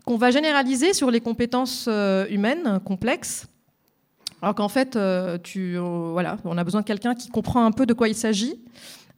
qu'on 0.04 0.16
va 0.16 0.30
généraliser 0.30 0.92
sur 0.92 1.10
les 1.10 1.20
compétences 1.20 1.86
euh, 1.88 2.26
humaines 2.28 2.78
complexes 2.84 3.46
Alors 4.42 4.54
qu'en 4.54 4.68
fait, 4.68 4.98
tu, 5.42 5.76
voilà, 5.78 6.36
on 6.44 6.58
a 6.58 6.64
besoin 6.64 6.82
de 6.82 6.86
quelqu'un 6.86 7.14
qui 7.14 7.30
comprend 7.30 7.64
un 7.64 7.72
peu 7.72 7.86
de 7.86 7.94
quoi 7.94 8.08
il 8.08 8.14
s'agit, 8.14 8.60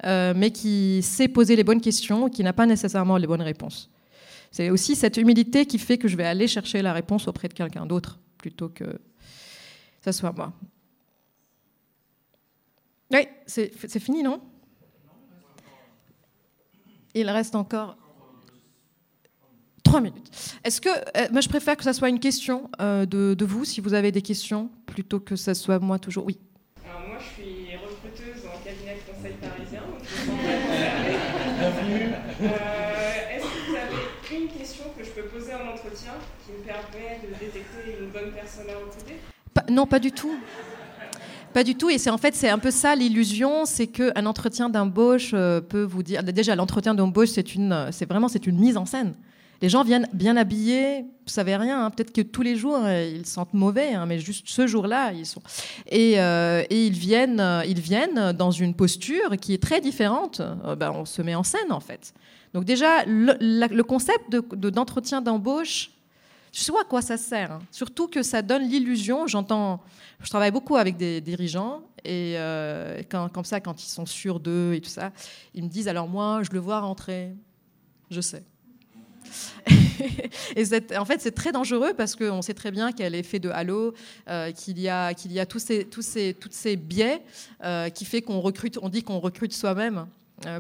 mais 0.05 0.51
qui 0.53 1.01
sait 1.03 1.27
poser 1.27 1.57
les 1.57 1.64
bonnes 1.64 1.81
questions, 1.81 2.29
qui 2.29 2.45
n'a 2.45 2.53
pas 2.53 2.66
nécessairement 2.66 3.16
les 3.16 3.27
bonnes 3.27 3.42
réponses. 3.42 3.90
C'est 4.53 4.71
aussi 4.71 4.95
cette 4.95 5.16
humilité 5.16 5.66
qui 5.66 5.79
fait 5.79 5.99
que 5.99 6.09
je 6.09 6.16
vais 6.16 6.25
aller 6.25 6.47
chercher 6.47 6.83
la 6.83 6.92
réponse 6.92 7.27
auprès 7.27 7.49
de 7.49 7.55
quelqu'un 7.55 7.85
d'autre 7.85 8.19
plutôt 8.38 8.69
que 8.69 8.85
ça 10.03 10.12
soit 10.12 10.33
moi. 10.33 10.53
Oui, 13.12 13.27
c'est 13.47 13.99
fini, 13.99 14.23
non? 14.23 14.40
Il 17.19 17.31
reste 17.31 17.55
encore 17.55 17.97
trois 19.83 20.03
minutes. 20.03 20.31
Est-ce 20.65 20.83
que, 20.83 20.91
euh, 20.91 21.29
moi 21.33 21.41
je 21.41 21.49
préfère 21.49 21.75
que 21.75 21.83
ça 21.83 21.95
soit 21.95 22.11
une 22.11 22.21
question 22.21 22.69
euh, 22.79 23.07
de, 23.07 23.45
vous, 23.47 23.65
si 23.65 23.81
vous 23.81 23.95
avez 23.95 24.13
des 24.13 24.21
questions, 24.21 24.69
plutôt 24.85 25.19
que 25.19 25.35
ça 25.35 25.55
soit 25.55 25.79
moi 25.79 25.99
toujours. 25.99 26.27
Oui. 26.27 26.39
Alors 26.85 27.09
moi 27.09 27.17
je 27.19 27.43
suis 27.43 27.75
recruteuse 27.75 28.45
en 28.45 28.63
cabinet 28.63 28.97
de 28.97 29.13
conseil 29.13 29.35
parisien. 29.41 29.83
Euh, 32.39 33.35
est-ce 33.35 33.45
que 33.45 33.71
vous 33.71 33.77
avez 33.77 34.43
une 34.43 34.49
question 34.49 34.85
que 34.97 35.03
je 35.03 35.11
peux 35.11 35.23
poser 35.23 35.55
en 35.55 35.73
entretien 35.73 36.13
qui 36.45 36.53
me 36.53 36.59
permet 36.59 37.19
de 37.23 37.29
détecter 37.29 37.97
une 37.99 38.11
bonne 38.11 38.31
personne 38.33 38.67
à 38.69 38.79
recruter 38.85 39.17
Non, 39.73 39.87
pas 39.87 39.99
du 39.99 40.13
tout. 40.13 40.39
Pas 41.57 41.64
du 41.64 41.75
tout. 41.75 41.88
Et 41.88 41.97
c'est 41.97 42.11
en 42.11 42.19
fait, 42.19 42.35
c'est 42.35 42.51
un 42.51 42.59
peu 42.59 42.71
ça 42.71 42.95
l'illusion, 42.95 43.64
c'est 43.64 43.87
qu'un 43.87 44.27
entretien 44.27 44.69
d'embauche 44.69 45.31
euh, 45.33 45.62
peut 45.62 45.85
vous 45.85 46.03
dire. 46.03 46.23
Déjà, 46.23 46.55
l'entretien 46.55 46.92
d'embauche, 46.92 47.31
c'est 47.31 47.55
une, 47.55 47.88
c'est 47.92 48.07
vraiment, 48.07 48.29
c'est 48.29 48.47
une 48.47 48.59
mise 48.59 48.77
en 48.77 48.85
scène. 48.85 49.14
Les 49.62 49.71
gens 49.71 49.83
viennent 49.83 50.07
bien 50.12 50.37
habillés, 50.37 51.01
vous 51.01 51.33
savez 51.33 51.57
rien. 51.57 51.83
Hein. 51.83 51.90
Peut-être 51.90 52.12
que 52.12 52.21
tous 52.21 52.42
les 52.42 52.57
jours 52.57 52.81
euh, 52.83 53.11
ils 53.11 53.25
sentent 53.25 53.55
mauvais, 53.55 53.95
hein, 53.95 54.05
mais 54.05 54.19
juste 54.19 54.47
ce 54.47 54.66
jour-là, 54.66 55.12
ils 55.14 55.25
sont. 55.25 55.40
Et, 55.88 56.21
euh, 56.21 56.62
et, 56.69 56.88
ils 56.88 56.92
viennent, 56.92 57.42
ils 57.66 57.81
viennent 57.81 58.33
dans 58.33 58.51
une 58.51 58.75
posture 58.75 59.38
qui 59.40 59.55
est 59.55 59.62
très 59.62 59.81
différente. 59.81 60.42
Ben, 60.79 60.92
on 60.95 61.07
se 61.07 61.23
met 61.23 61.35
en 61.35 61.42
scène 61.42 61.73
en 61.73 61.81
fait. 61.81 62.12
Donc 62.53 62.66
déjà, 62.66 63.07
le, 63.07 63.83
concept 63.83 64.31
de, 64.31 64.69
d'entretien 64.69 65.23
d'embauche, 65.23 65.90
je 66.57 66.62
sais 66.62 66.73
à 66.73 66.85
quoi 66.85 67.03
ça 67.03 67.19
sert. 67.19 67.53
Hein. 67.53 67.59
Surtout 67.71 68.09
que 68.09 68.23
ça 68.23 68.40
donne 68.40 68.62
l'illusion. 68.62 69.27
J'entends, 69.27 69.83
je 70.23 70.31
travaille 70.31 70.51
beaucoup 70.51 70.77
avec 70.77 70.97
des 70.97 71.21
dirigeants 71.21 71.83
et 72.03 72.33
euh, 72.37 73.03
quand, 73.11 73.29
comme 73.29 73.45
ça, 73.45 73.61
quand 73.61 73.83
ils 73.85 73.88
sont 73.88 74.07
sûrs 74.07 74.40
d'eux 74.40 74.73
et 74.73 74.81
tout 74.81 74.88
ça, 74.88 75.12
ils 75.53 75.62
me 75.62 75.69
disent 75.69 75.87
alors 75.87 76.09
moi, 76.09 76.40
je 76.42 76.51
le 76.53 76.59
vois 76.59 76.81
rentrer, 76.81 77.35
je 78.11 78.23
sais. 78.23 78.42
et 80.57 80.64
en 80.97 81.05
fait, 81.05 81.21
c'est 81.21 81.35
très 81.35 81.53
dangereux 81.53 81.92
parce 81.95 82.16
qu'on 82.16 82.40
sait 82.40 82.55
très 82.55 82.71
bien 82.71 82.90
qu'il 82.90 83.03
y 83.03 83.07
a 83.07 83.11
l'effet 83.11 83.38
de 83.38 83.51
halo, 83.51 83.92
euh, 84.29 84.51
qu'il 84.53 84.81
y 84.81 84.88
a, 84.88 85.12
qu'il 85.12 85.33
y 85.33 85.40
a 85.40 85.45
tous 85.45 85.59
ces, 85.59 85.85
tous 85.85 86.01
ces, 86.01 86.35
ces 86.49 86.77
biais 86.77 87.21
euh, 87.64 87.90
qui 87.90 88.07
fait 88.07 88.23
qu'on 88.23 88.40
recrute, 88.40 88.79
on 88.81 88.88
dit 88.88 89.03
qu'on 89.03 89.19
recrute 89.19 89.53
soi-même 89.53 90.07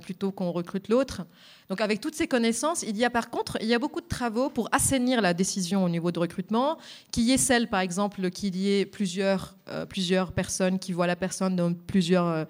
plutôt 0.02 0.32
qu'on 0.32 0.52
recrute 0.52 0.88
l'autre. 0.88 1.22
Donc 1.68 1.80
avec 1.80 2.00
toutes 2.00 2.14
ces 2.14 2.26
connaissances, 2.26 2.82
il 2.82 2.96
y 2.96 3.04
a 3.04 3.10
par 3.10 3.30
contre, 3.30 3.58
il 3.60 3.66
y 3.66 3.74
a 3.74 3.78
beaucoup 3.78 4.00
de 4.00 4.06
travaux 4.06 4.50
pour 4.50 4.68
assainir 4.72 5.20
la 5.20 5.34
décision 5.34 5.84
au 5.84 5.88
niveau 5.88 6.12
de 6.12 6.18
recrutement, 6.18 6.78
qu'il 7.10 7.24
y 7.24 7.32
ait 7.32 7.38
celle, 7.38 7.68
par 7.68 7.80
exemple, 7.80 8.30
qu'il 8.30 8.56
y 8.56 8.72
ait 8.72 8.86
plusieurs, 8.86 9.56
euh, 9.68 9.84
plusieurs 9.86 10.32
personnes 10.32 10.78
qui 10.78 10.92
voient 10.92 11.06
la 11.06 11.16
personne 11.16 11.56
dans 11.56 11.72
plusieurs, 11.72 12.26
euh, 12.26 12.44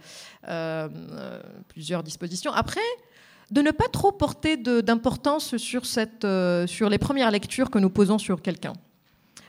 euh, 0.48 1.40
plusieurs 1.68 2.02
dispositions. 2.02 2.52
Après, 2.52 2.80
de 3.50 3.62
ne 3.62 3.70
pas 3.70 3.88
trop 3.88 4.12
porter 4.12 4.56
d'importance 4.56 5.56
sur, 5.56 5.86
sur 5.86 6.88
les 6.90 6.98
premières 6.98 7.30
lectures 7.30 7.70
que 7.70 7.78
nous 7.78 7.90
posons 7.90 8.18
sur 8.18 8.42
quelqu'un. 8.42 8.72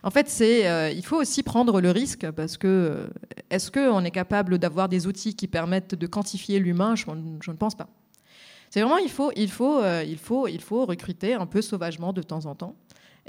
En 0.04 0.12
fait, 0.12 0.30
c'est, 0.30 0.94
il 0.96 1.04
faut 1.04 1.18
aussi 1.18 1.44
prendre 1.44 1.82
le 1.82 1.92
risque 1.92 2.30
parce 2.32 2.58
que 2.58 3.10
est-ce 3.50 3.72
qu'on 3.72 4.04
est 4.04 4.12
capable 4.12 4.58
d'avoir 4.58 4.90
des 4.90 5.08
outils 5.08 5.36
qui 5.36 5.48
permettent 5.48 5.96
de 5.96 6.08
quantifier 6.08 6.60
l'humain? 6.60 6.96
Je, 6.96 7.10
ne 7.10 7.58
pense 7.58 7.76
pas. 7.76 7.88
C'est 8.70 8.82
vraiment, 8.82 8.98
il 8.98 9.10
faut, 9.10 9.32
il, 9.36 9.50
faut, 9.50 9.80
euh, 9.82 10.04
il, 10.06 10.18
faut, 10.18 10.48
il 10.48 10.62
faut 10.62 10.86
recruter 10.86 11.34
un 11.34 11.46
peu 11.46 11.62
sauvagement 11.62 12.12
de 12.14 12.22
temps 12.22 12.46
en 12.46 12.56
temps 12.56 12.76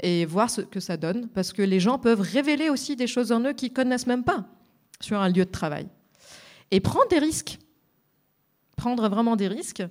et 0.01 0.25
voir 0.25 0.49
ce 0.49 0.61
que 0.61 0.79
ça 0.79 0.97
donne, 0.97 1.27
parce 1.29 1.51
que 1.51 1.61
les 1.61 1.79
gens 1.79 1.97
peuvent 1.97 2.21
révéler 2.21 2.69
aussi 2.69 2.95
des 2.95 3.07
choses 3.07 3.31
en 3.31 3.41
eux 3.41 3.53
qu'ils 3.53 3.73
connaissent 3.73 4.07
même 4.07 4.23
pas 4.23 4.45
sur 5.01 5.19
un 5.19 5.27
lieu 5.27 5.45
de 5.45 5.51
travail. 5.51 5.87
Et 6.71 6.79
prendre 6.79 7.07
des 7.09 7.19
risques, 7.19 7.57
prendre 8.77 9.07
vraiment 9.09 9.35
des 9.35 9.47
risques. 9.47 9.83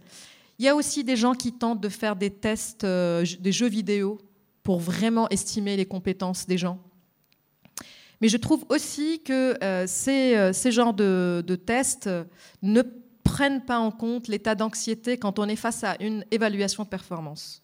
Il 0.59 0.65
y 0.65 0.69
a 0.69 0.75
aussi 0.75 1.05
des 1.05 1.17
gens 1.17 1.35
qui 1.35 1.53
tentent 1.53 1.81
de 1.81 1.89
faire 1.89 2.17
des 2.17 2.31
tests, 2.31 2.85
euh, 2.85 3.25
des 3.41 3.53
jeux 3.53 3.69
vidéo, 3.69 4.19
pour 4.69 4.81
vraiment 4.81 5.31
estimer 5.31 5.79
les 5.79 5.87
compétences 5.87 6.47
des 6.47 6.59
gens. 6.59 6.79
Mais 8.21 8.29
je 8.29 8.37
trouve 8.37 8.67
aussi 8.69 9.23
que 9.23 9.57
euh, 9.65 9.87
ces, 9.87 10.53
ces, 10.53 10.73
genres 10.73 10.93
de, 10.93 11.43
de 11.47 11.57
tests 11.57 12.11
ne 12.61 12.83
prennent 13.25 13.65
pas 13.65 13.79
en 13.79 13.91
compte 13.91 14.29
l'état 14.29 14.55
d'anxiété 14.55 15.17
quand 15.17 15.39
on 15.39 15.49
est 15.49 15.57
face 15.57 15.85
à 15.85 15.97
une 16.01 16.23
évaluation 16.31 16.83
de 16.83 16.89
performance. 16.91 17.63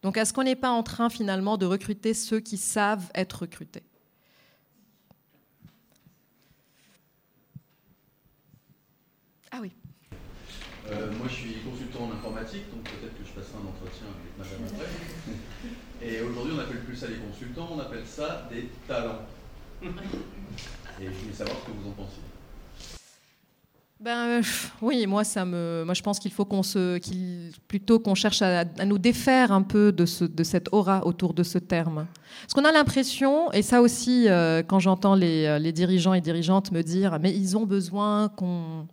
Donc 0.00 0.16
est-ce 0.16 0.32
qu'on 0.32 0.44
n'est 0.44 0.56
pas 0.56 0.70
en 0.70 0.82
train 0.82 1.10
finalement 1.10 1.58
de 1.58 1.66
recruter 1.66 2.14
ceux 2.14 2.40
qui 2.40 2.56
savent 2.56 3.10
être 3.14 3.40
recrutés? 3.42 3.84
Ah 9.50 9.58
oui. 9.60 9.72
Euh, 10.86 11.12
moi 11.18 11.26
je 11.28 11.34
suis 11.34 11.54
consultant 11.60 12.04
en 12.04 12.12
informatique, 12.12 12.70
donc 12.70 12.84
peut-être 12.84 13.18
que 13.18 13.24
je 13.26 13.32
passerai 13.32 13.58
un 13.62 13.68
entretien 13.68 14.06
avec 14.08 14.38
madame 14.38 14.66
après. 14.66 15.07
Et 16.02 16.20
aujourd'hui 16.20 16.52
on 16.56 16.60
appelle 16.60 16.80
plus 16.84 16.96
ça 16.96 17.06
les 17.08 17.16
consultants, 17.16 17.68
on 17.72 17.80
appelle 17.80 18.06
ça 18.06 18.48
des 18.50 18.68
talents. 18.86 19.22
Et 19.82 21.04
je 21.04 21.10
voulais 21.10 21.32
savoir 21.32 21.56
ce 21.60 21.66
que 21.66 21.70
vous 21.70 21.88
en 21.88 21.92
pensez 21.92 22.20
ben, 24.00 24.42
oui, 24.80 25.08
moi, 25.08 25.24
ça 25.24 25.44
me, 25.44 25.82
moi 25.84 25.92
je 25.92 26.02
pense 26.02 26.20
qu'il 26.20 26.30
faut 26.30 26.44
qu'on 26.44 26.62
se, 26.62 26.98
qu'il, 26.98 27.50
plutôt 27.66 27.98
qu'on 27.98 28.14
cherche 28.14 28.42
à, 28.42 28.64
nous 28.84 28.98
défaire 28.98 29.50
un 29.50 29.62
peu 29.62 29.90
de, 29.90 30.06
ce, 30.06 30.24
de 30.24 30.44
cette 30.44 30.68
aura 30.70 31.04
autour 31.04 31.34
de 31.34 31.42
ce 31.42 31.58
terme. 31.58 32.06
Parce 32.42 32.54
qu'on 32.54 32.64
a 32.64 32.70
l'impression, 32.70 33.50
et 33.50 33.62
ça 33.62 33.82
aussi, 33.82 34.28
euh, 34.28 34.62
quand 34.62 34.78
j'entends 34.78 35.16
les, 35.16 35.46
euh, 35.46 35.58
les, 35.58 35.72
dirigeants 35.72 36.14
et 36.14 36.20
dirigeantes 36.20 36.70
me 36.70 36.82
dire, 36.82 37.18
mais 37.20 37.34
ils 37.34 37.56
ont 37.56 37.66
besoin 37.66 38.28
qu'on, 38.28 38.86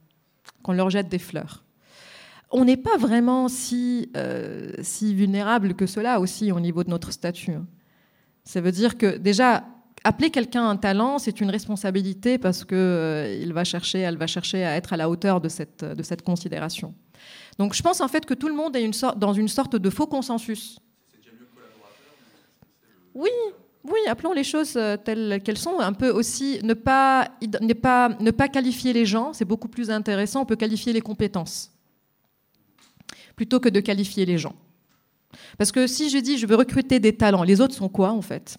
qu'on 0.63 0.73
leur 0.73 0.89
jette 0.89 1.07
des 1.07 1.19
fleurs. 1.19 1.64
On 2.57 2.63
n'est 2.63 2.77
pas 2.77 2.95
vraiment 2.95 3.49
si, 3.49 4.09
euh, 4.15 4.71
si 4.81 5.13
vulnérable 5.13 5.73
que 5.73 5.85
cela 5.85 6.21
aussi 6.21 6.53
au 6.53 6.61
niveau 6.61 6.85
de 6.85 6.89
notre 6.89 7.11
statut. 7.11 7.57
Ça 8.45 8.61
veut 8.61 8.71
dire 8.71 8.97
que 8.97 9.17
déjà, 9.17 9.65
appeler 10.05 10.29
quelqu'un 10.29 10.69
un 10.69 10.77
talent, 10.77 11.19
c'est 11.19 11.41
une 11.41 11.49
responsabilité 11.49 12.37
parce 12.37 12.63
que 12.63 12.75
euh, 12.75 13.39
il 13.41 13.51
va 13.51 13.65
chercher, 13.65 13.99
elle 13.99 14.15
va 14.15 14.25
chercher 14.25 14.63
à 14.63 14.77
être 14.77 14.93
à 14.93 14.97
la 14.97 15.09
hauteur 15.09 15.41
de 15.41 15.49
cette, 15.49 15.83
de 15.83 16.01
cette 16.01 16.21
considération. 16.21 16.95
Donc 17.59 17.73
je 17.73 17.83
pense 17.83 17.99
en 17.99 18.07
fait 18.07 18.25
que 18.25 18.33
tout 18.33 18.47
le 18.47 18.55
monde 18.55 18.73
est 18.77 18.89
dans 19.17 19.33
une 19.33 19.49
sorte 19.49 19.75
de 19.75 19.89
faux 19.89 20.07
consensus. 20.07 20.79
Oui, 23.13 23.29
oui, 23.83 23.99
appelons 24.07 24.31
les 24.31 24.45
choses 24.45 24.77
euh, 24.77 24.95
telles 24.95 25.41
qu'elles 25.43 25.57
sont. 25.57 25.81
Un 25.81 25.91
peu 25.91 26.09
aussi, 26.09 26.61
ne 26.63 26.73
pas, 26.73 27.27
ne 27.41 27.73
pas, 27.73 28.15
ne 28.21 28.31
pas 28.31 28.47
qualifier 28.47 28.93
les 28.93 29.05
gens, 29.05 29.33
c'est 29.33 29.43
beaucoup 29.43 29.67
plus 29.67 29.91
intéressant. 29.91 30.43
On 30.43 30.45
peut 30.45 30.55
qualifier 30.55 30.93
les 30.93 31.01
compétences 31.01 31.74
plutôt 33.35 33.59
que 33.59 33.69
de 33.69 33.79
qualifier 33.79 34.25
les 34.25 34.37
gens. 34.37 34.55
Parce 35.57 35.71
que 35.71 35.87
si 35.87 36.09
je 36.09 36.17
dis 36.17 36.37
je 36.37 36.47
veux 36.47 36.55
recruter 36.55 36.99
des 36.99 37.15
talents, 37.15 37.43
les 37.43 37.61
autres 37.61 37.73
sont 37.73 37.89
quoi 37.89 38.11
en 38.11 38.21
fait? 38.21 38.57